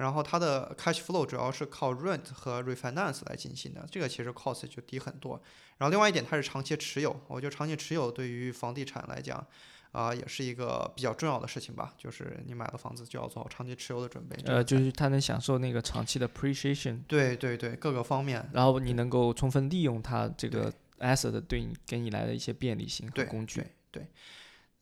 [0.00, 5.40] 然后它的 cash flow 主要是靠 rent 和 refinance 来进行的，这个其实 cost 就低很多。
[5.78, 9.46] 然后另外一点，它是长期持有，我觉得长期持有对于房地产来讲。
[9.92, 14.36] 啊、也是一个比较重要的事情吧，就是你买了房子就要做好长期持有的准备。
[14.44, 18.48] 呃，就是它能享受那个长期的 appreciation，对对对，各个方面。
[18.52, 23.62] 然后你能够充分利用它这个 asset 对你给你来的一些便利性和对工具。
[23.90, 24.06] 对对，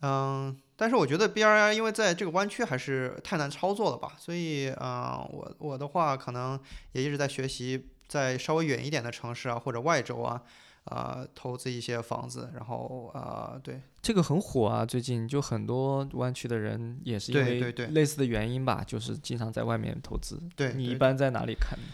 [0.00, 6.58] 嗯，但是我觉得 BRI 因为在这个湾区还是太难操作了吧，所以啊、呃我我的话可能
[6.92, 10.40] 也一直在学习，在稍微远一点的城市啊或者外州啊，
[10.84, 20.40] 啊、投资一些房子，然后啊、呃对这个很火啊，最近就很多湾区的人也是因为类似的原因吧，就是经常在外面投资。
[20.54, 21.84] 对，你一般在哪里看呢？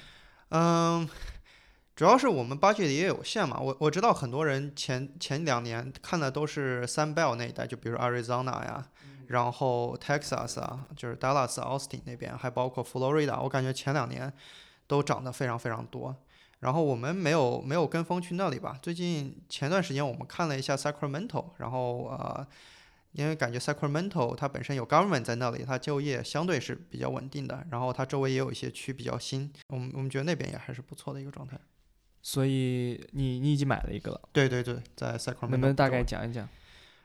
[0.50, 1.08] 嗯，
[1.96, 3.58] 主要是我们 budget 也有限嘛。
[3.60, 8.84] 我我知道很多人前前两年看的都是 Sun Belt 那一带，就比如 Arizona 呀，
[9.28, 13.40] 然后 Texas 啊，就是 Dallas、Austin 那边，还包括 Florida。
[13.40, 14.32] 我感觉前两年
[14.88, 16.16] 都涨得非常非常多。
[16.58, 18.76] 然后我们没有没有跟风去那里吧。
[18.82, 22.44] 最近前段时间我们看了一下 Sacramento，然后呃，
[23.12, 31.56] 因为感觉 Sacramento 它本身有 government 在那里，它就业相对是比较稳定的，然后它周围也有一些区比较新，我们我们觉得那边也还是不错的一个状态。
[32.26, 36.48] 所以你你已经买了一个了，对对对，在 Sacramento 能不能大概讲一讲？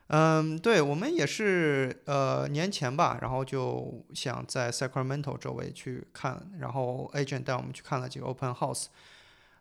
[0.06, 8.86] 嗯，对，我们也是呃年前吧，然后就想在 Sacramento 周围去看，然后 agent 带我们去看了几个 open house。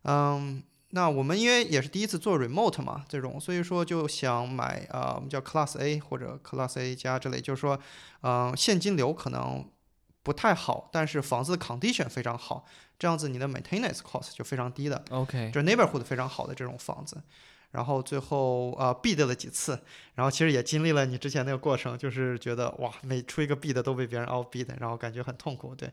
[0.04, 7.78] 嗯，那我们因为也是第一次做 remote 嘛，这种，所以说就想买啊、呃我们叫 Class A 或者 Class A 加之类，就是说，
[8.22, 9.70] 嗯、现金流可能
[10.24, 12.66] 不太好，但是房子的 condition 非常好，
[13.00, 15.04] 这样子你的 maintenance cost 就非常低的。
[15.10, 17.18] OK，就是 neighborhood 非常好的这种房子。
[17.72, 19.80] 然后最后呃 bid 了几次，
[20.16, 25.74] 然后其实也经历了你之前那个过程，就是觉得哇，每出一个 bid 都被别人 out bid，然后感觉很痛苦。
[25.76, 25.90] 对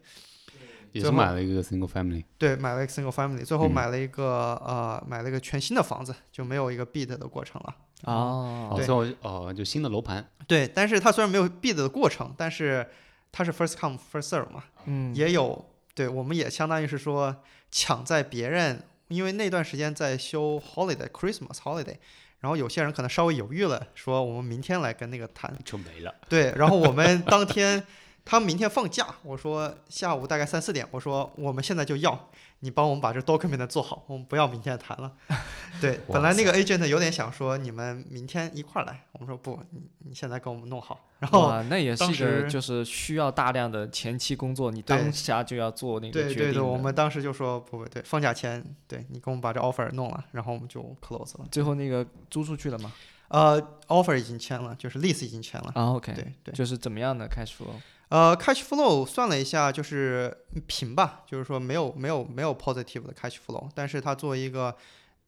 [0.93, 2.25] 也是买了一个 single family。
[2.39, 7.77] 对，买了一个 single family，最后嗯买了一个、呃买了一个全新的房子，就没有一个 bid 的过程了。
[8.05, 12.89] 哦最后哦，就新的楼盘，对，但是它虽然没有 bid 的过程，但是
[13.31, 15.63] 它是 first come first serve 嘛，嗯，也有，
[15.97, 17.35] 对，我们也相当于是说
[17.71, 21.97] 抢在别人，因为那段时间在休 holiday Christmas holiday，
[22.41, 26.15] 然后有些人可能稍微犹豫了，说我们明天来跟那个谈，就没了。
[26.29, 27.83] 对，然后我们当天
[28.27, 32.29] 他们明天放假，我说下午大概三四点，我说我们现在就要
[32.61, 35.13] 你帮我们把这 document 做好，我们不要明天谈了。
[35.81, 41.49] 对，本来那个 agent 有点想说你们明天一块儿来，我们说不，你你现在给我们弄好，然后。
[41.49, 51.47] 哇，那也是当一个时就是需要大量的前期工作，你当下就要做那个决定对对对，我们当时就说不不对，放假前对你给我们把这 offer 弄了，然后我们就 close 了。
[51.51, 52.93] 最后那个租出去了吗？
[53.29, 55.73] 呃，offer 已经签了，就是 lease 已经签了。
[55.75, 57.75] 啊，OK，对对，就是怎么样的 cash flow？
[58.09, 60.37] 呃，cash flow 算了一下，就是
[60.67, 64.77] 平吧，就是说没有没有没有 positive 的 cash flow，但是它作为一个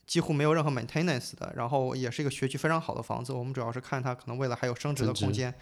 [0.06, 5.52] 几乎没有任何 maintenance 的，然后也是一个学区非常好的房子，我们主要是看它可能未来还有升值的空间，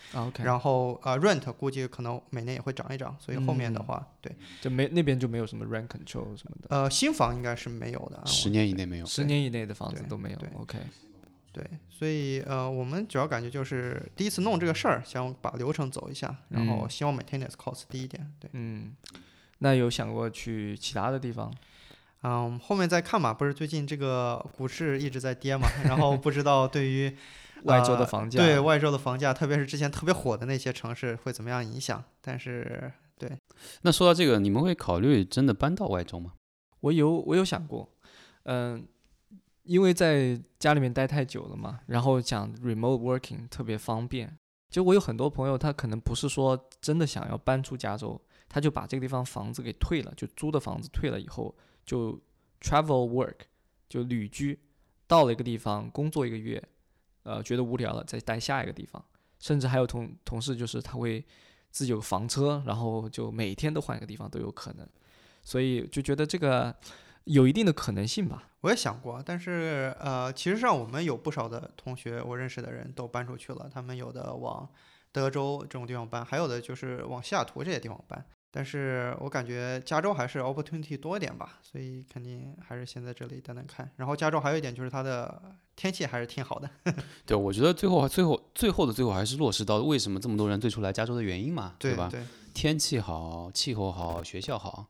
[0.44, 9.06] 然后呃 rent 估计可能每年也会涨一涨，所以后面的嗯话，对，就没那边就没有什么 rent control 什么的，呃新房应该是没有的，啊十年以内没有。
[9.06, 10.78] 十年以内的房子都没有对，OK，
[11.56, 18.30] 对，所以呃，我们主要感觉就是第一次弄这个事儿，想把流程走一下，然后嗯希望 maintenance cost 低一点。
[18.38, 18.94] 对，嗯，
[19.60, 21.50] 那有想过去其他的地方？
[22.22, 23.32] 嗯，后面再看吧。
[23.32, 27.16] 不是最近这个股市一直在跌嘛，然后不知道对于
[27.64, 32.04] 外州的呃房价，对外州的房价，特别是之前特别火的那些城市会怎么样影响？
[32.20, 33.30] 但是对
[33.80, 36.34] 那说到这个，你们会考虑真的搬到外州吗？
[36.80, 37.88] 我有我有想过，
[38.42, 38.86] 嗯，
[39.66, 44.38] 因为在家里面待太久了嘛，然后想 remote working 特别方便。
[44.68, 51.54] 就我有很多朋友，他可能不是说真的想要搬出加州，他就把这个地方房子给退了，就租的房子退了以后，
[51.84, 52.20] 就
[52.60, 53.36] travel work
[53.88, 54.58] 就旅居，
[55.06, 56.62] 到了一个地方工作一个月，
[57.22, 59.02] 呃，觉得无聊了再待下一个地方。
[59.38, 61.24] 甚至还有同同事就是他会
[61.70, 64.86] 自己有房车，然后就每天都换一个地方都有可能。
[65.42, 66.74] 所以就觉得这个
[67.26, 68.42] 有一定的可能性吧。
[68.62, 74.68] 我也想过，但是呃，其实上我们有不少的同学，我认识的人都搬出去了，他们有的往
[75.12, 78.24] 德州这种地方搬，还有的就是往西雅图这些地方搬。
[78.50, 83.90] 但是我感觉加州还是 opportunity 多一点吧，所以肯定还是先在这里等等看。
[83.96, 85.42] 然后加州还有一点就是它的
[85.76, 86.70] 天气还是挺好的。
[87.26, 91.76] 对，我觉得最后最后最后的最后还是落实到为什么这么多人最初来加州的原因嘛，吧？
[91.78, 92.22] 对对，
[92.54, 94.86] 天气好，气候好，学校好。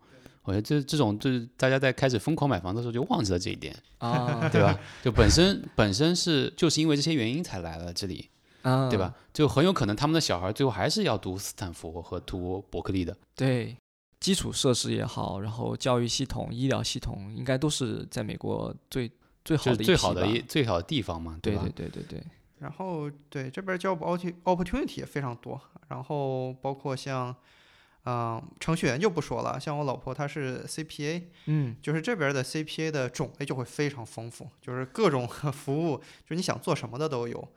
[0.47, 4.81] 我觉得这这种就是大家在开始疯狂买房的时候就忘记了这一点啊，对吧？
[5.05, 8.31] 就本身本身是就是因为这些原因才来了这里。
[8.63, 9.15] 啊，对吧？
[9.33, 13.17] 就很有可能他们的小孩最后还是要读斯坦福和读伯克利的。
[13.37, 13.77] 对，
[14.19, 19.09] 基础设施也好，然后教育系统、医疗系统应该都是在美国最
[19.45, 21.63] 最好的最好的一最好的地方嘛，对吧？
[21.77, 22.25] 对对对对。
[22.59, 23.99] 然后对这边 job
[24.43, 27.33] opportunity 也非常多，然后包括像
[28.07, 37.49] 嗯程序员就不说了，像我老婆她是 CPA，嗯，就是这边的 CPA 的种类就会非常丰富，就是各种 服务，就是你想做什么的都有。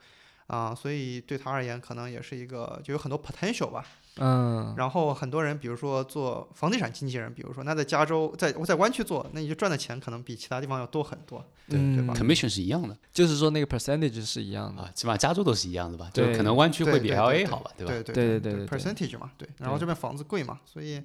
[0.48, 3.86] 啊，所以对她而言，可能也是一个就有很多 potential 吧。
[4.16, 4.74] 嗯。
[4.76, 16.10] 然后很多人，比如说做房地产经纪人，比如说那在加州，在我在湾区做，那你就赚的钱可能比其他地方要多很多，对对吧？Commission 是一样的，就是说那个 percentage 是一样的啊，起码加州都是一样的吧？
[16.12, 17.70] 就可能湾区会比 LA 好吧？
[17.76, 17.92] 对吧？
[17.92, 19.48] 对对对对 percentage 嘛，对。
[19.58, 21.02] 然后这边房子贵嘛，所以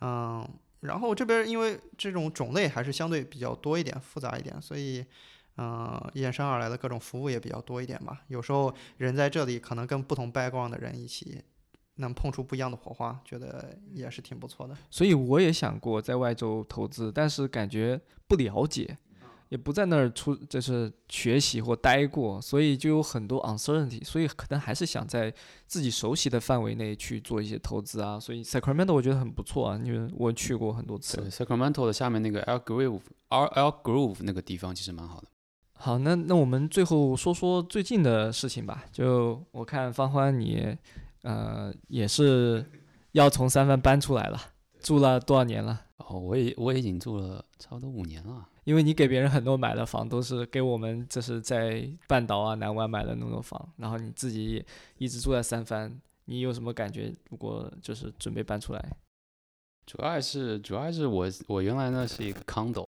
[0.00, 0.46] 嗯，
[0.80, 5.04] 然后这边因为这种种类还是相对比较多一点，复杂一点，所以。
[5.58, 8.20] 嗯，衍生而来的各种服务也比较多一点吧。
[8.28, 11.42] 有时候人在这里可能跟不同 background 的人一起，
[11.96, 14.76] 能碰出不一样的火花，觉得也是挺不错的。
[14.90, 18.96] 所以我也想过在外州投资，但是感觉不了解，
[19.48, 24.04] 也不在那儿出就是学习或待过，所以就有很多 uncertainty。
[24.04, 25.32] 所以可能还是想在
[25.66, 28.18] 自己熟悉的范围内去做一些投资啊。
[28.18, 31.20] 所以 Sacramento 我觉得很不错啊，因为我去过很多次。
[31.30, 35.28] Sacramento 的下面那个 Elk Grove，R Elk Grove 那个地方其实蛮好的。
[35.78, 38.84] 好，那那我们最后说说最近的事情吧。
[38.90, 40.76] 就我看方欢你，
[41.26, 42.64] 呃，也是
[43.12, 44.40] 要从三藩搬出来了，
[44.80, 45.84] 住了多少年了？
[45.96, 48.48] 哦，我也我已经住了差不多五年了。
[48.64, 54.64] 因为你给别人很多买的房都是给我们，这是在半岛啊、南湾买的那种房，然后你自己
[54.98, 57.12] 一直住在三藩，你有什么感觉？
[57.30, 58.96] 如果就是准备搬出来，
[59.84, 62.86] 主要还是主要还是我我原来呢是一个 condo，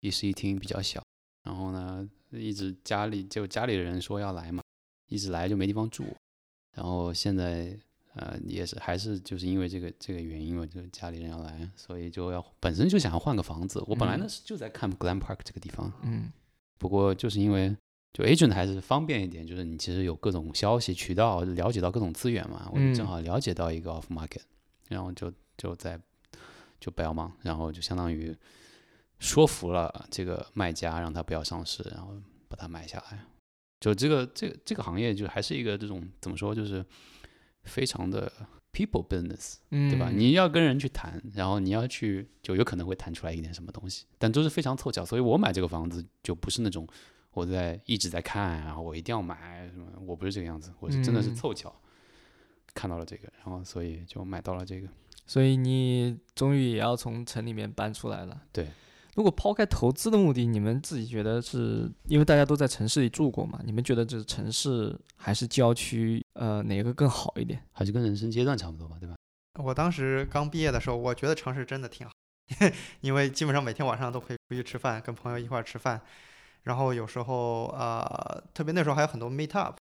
[0.00, 1.02] 一室一厅比较小，
[1.44, 2.08] 然后呢。
[2.32, 4.62] 一直家里就家里的人说要来嘛，
[5.08, 6.04] 一直来就没地方住，
[6.80, 7.76] 然后现在
[8.14, 13.84] 呃也是还是就是因为这个这个原因嘛，就家里人要来，所以就要本身就想要换个房子。
[13.86, 16.32] 我本来呢是就在看 Glen Park 这个地方，嗯，
[16.78, 17.76] 不过就是因为
[18.14, 24.42] 就 agent 还是方便一点，就是你其实有各种消息渠道了解到各种资源嘛，我就正好了解到一个 off market，
[24.88, 26.00] 然后就就在
[26.80, 28.34] 就不要忙，然后就相当于。
[29.22, 32.14] 说服了这个卖家，让他不要上市，然后
[32.48, 33.18] 把它买下来。
[33.80, 36.84] 就这个这个这个行业，就还是一个这种怎么说，就是
[37.64, 38.30] 非常的
[38.72, 40.10] people business，对吧？
[40.14, 45.04] 你要跟人去谈，然后你要去，就有可能会谈出来一点什么东西，但都是非常凑巧。
[45.04, 46.86] 所以我买这个房子就不是那种
[47.32, 51.74] 我在一直在看，然后我一定要买什么，我不是这个样子，我是真的是凑巧
[52.74, 54.86] 看到了这个，然后所以就买到了这个。
[55.26, 58.68] 所以你终于也要从城里面搬出来了，对。
[59.16, 63.60] 如果抛开投资的目的，你们自己觉得是因为大家都在城市里住过嘛？
[63.64, 67.60] 你们觉得这城市还是郊区，呃，哪个更好一点？
[67.72, 69.16] 还是跟人生阶段差不多吧，对吧？
[69.62, 72.12] 我当时刚毕业的时候，我觉得城市真的挺好，
[73.02, 76.00] 因为基本上每天晚上都可以出去吃饭，跟朋友一块儿吃饭，
[76.62, 79.76] 然后有时候呃，特别那时候还有很多 meet up，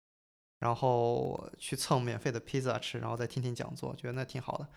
[0.60, 4.68] 然后去蹭免费的披萨吃，然后再听听讲座，觉得那挺好的。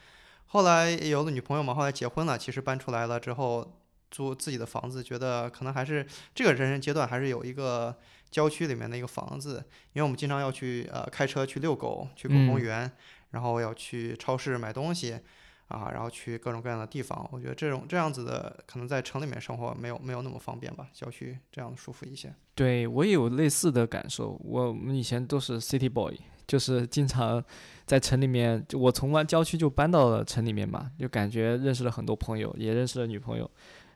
[0.47, 3.75] 后来有了女朋友嘛，后来结婚了，其实搬出来了之后。
[4.11, 7.95] 租自己的房子，觉得可能还是这个人生阶段还是有一个
[8.31, 12.91] 郊区里面的一个房子，因为我们经常要去呃开车去遛狗，去狗公园，
[13.31, 15.19] 然后要去超市买东西，
[15.67, 17.27] 啊，然后去各种各样的地方。
[17.31, 22.33] 我觉得这种这样子的可能在城里面生活没有没有那么方便吧，郊区这样舒服一些。
[22.55, 27.43] 对我也有类似的感受，我们以前都是 city boy，就是经常
[27.85, 33.49] 在城里面，就我从湾郊区就搬到了城里面嘛，就感觉认识了很多朋友，也认识了女朋友。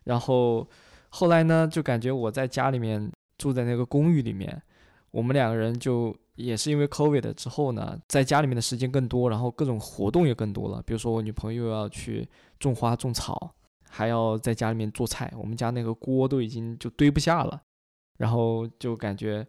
[0.04, 0.68] 然后
[1.10, 4.62] 后来呢，就感觉我在家里面住在那个公寓里面，
[5.12, 10.82] 我们两个人就也是因为 COVID 之后呢，在家里面的时间更多，然后各种活动也更多了。
[10.86, 12.28] 比如说我女朋友又要去
[12.60, 13.54] 种花种草，
[13.90, 17.62] 还要在家里面做菜，我们家那个锅都已经就堆不下了。
[18.18, 19.46] 然后就感觉，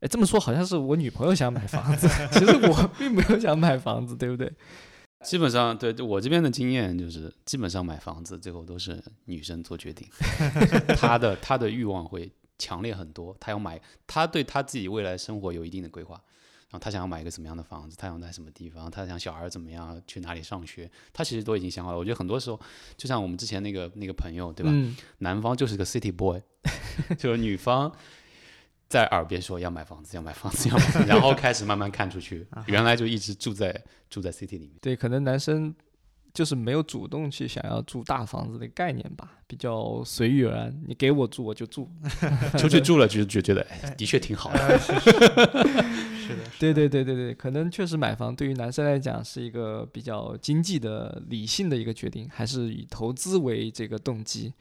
[0.00, 4.50] 哎，这么说好像是我女朋友想买房子， 其实我并没有想买房子，对不对？
[5.24, 10.06] 基本上，对我这边的经验就是，基本上买房子最后都是女生做决定，
[10.96, 16.14] 她的她的欲望会强烈很多，她要买，她对她自己未来生活有一定的规划，
[16.70, 21.98] 然后她想要买一个什么样的房子，她想在什么地方，她想小孩怎么样，去哪里上学，她其实都已经想好了。
[21.98, 22.60] 我觉得很多时候，
[22.96, 24.70] 就像我们之前那个那个朋友，对吧？
[24.72, 26.40] 嗯，男方就是个 city boy，
[27.18, 27.90] 就是女方
[28.94, 34.70] 在耳边说要买房子，要买房子，要买房子，然后开始慢慢看出去，原来就一直住在住在 city 里面。
[34.80, 35.74] 对，可能男生
[36.34, 41.88] 就是没有主动去想要住大房子的概念吧，比较随遇而安，你给我住我就住。
[42.58, 44.58] 出去住了就就觉得，哎，的确挺好的。
[44.58, 45.10] 呃是是
[46.24, 54.52] 是的，对对对对对，可能确实买房对于男生来讲是一个比较经济的、理性的一个决定，还是以投资为这个动机，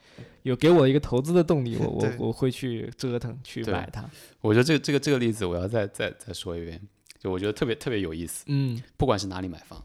[0.44, 4.08] 有给我一个投资的动力，我我对我会去折腾去对买它。
[4.42, 6.80] 我觉得这个这个这个例子，我要再再再说一遍，
[7.18, 8.44] 就我觉得特别特别有意思。
[8.48, 9.82] 嗯不管是哪里买房，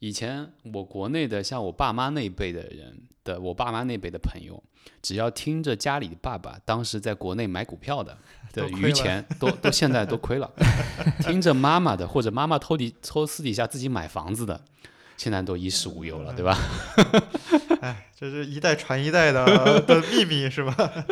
[0.00, 4.62] 以前我国内的像我爸妈那一辈的人的，我爸妈那辈的朋友，
[5.00, 8.16] 只要听着家里爸爸当时在国内买股票的
[8.52, 10.48] 的余钱，都都现在都亏了；
[11.24, 14.60] 听着妈妈的，或者妈妈偷底偷私底下自己买房子的，
[15.16, 16.58] 现在都衣食无忧了，对吧？
[17.80, 21.04] 哎，这是一代传一代的的秘密是吧？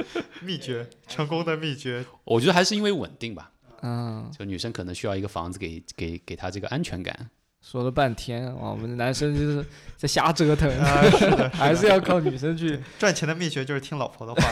[0.42, 2.04] 秘诀，成功的秘诀。
[2.24, 3.52] 我觉得还是因为稳定吧，
[3.82, 7.30] 嗯，就女生可能需要一个房子给给给她这个安全感。
[7.62, 9.64] 说了半天，啊我们男生就是
[9.96, 12.78] 在瞎折腾，啊，是的， 还是要靠女生去。
[12.98, 14.42] 赚钱的秘诀就是听老婆的话。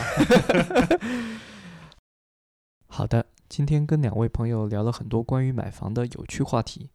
[2.87, 6.89] 好的，今天跟两位朋友聊了很多关于买房的有趣话题。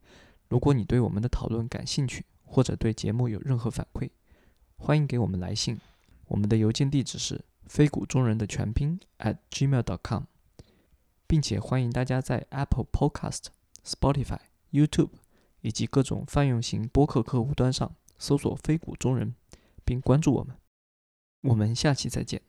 [0.48, 4.10] 如果你对我们的讨论感兴趣，或者对节目有任何反馈，
[4.78, 5.80] 欢迎给我们来信。
[6.28, 10.24] 我们的邮件地址是非谷中人的全拼 at gmail.com，
[11.28, 13.48] 并且欢迎大家在 Apple Podcast、
[13.86, 14.40] Spotify、
[14.72, 15.10] YouTube
[15.66, 19.34] 以及各种泛用型播客客户端上搜索“非谷中人”，
[19.84, 20.56] 并关注我们。
[21.42, 22.40] 我们下期再见。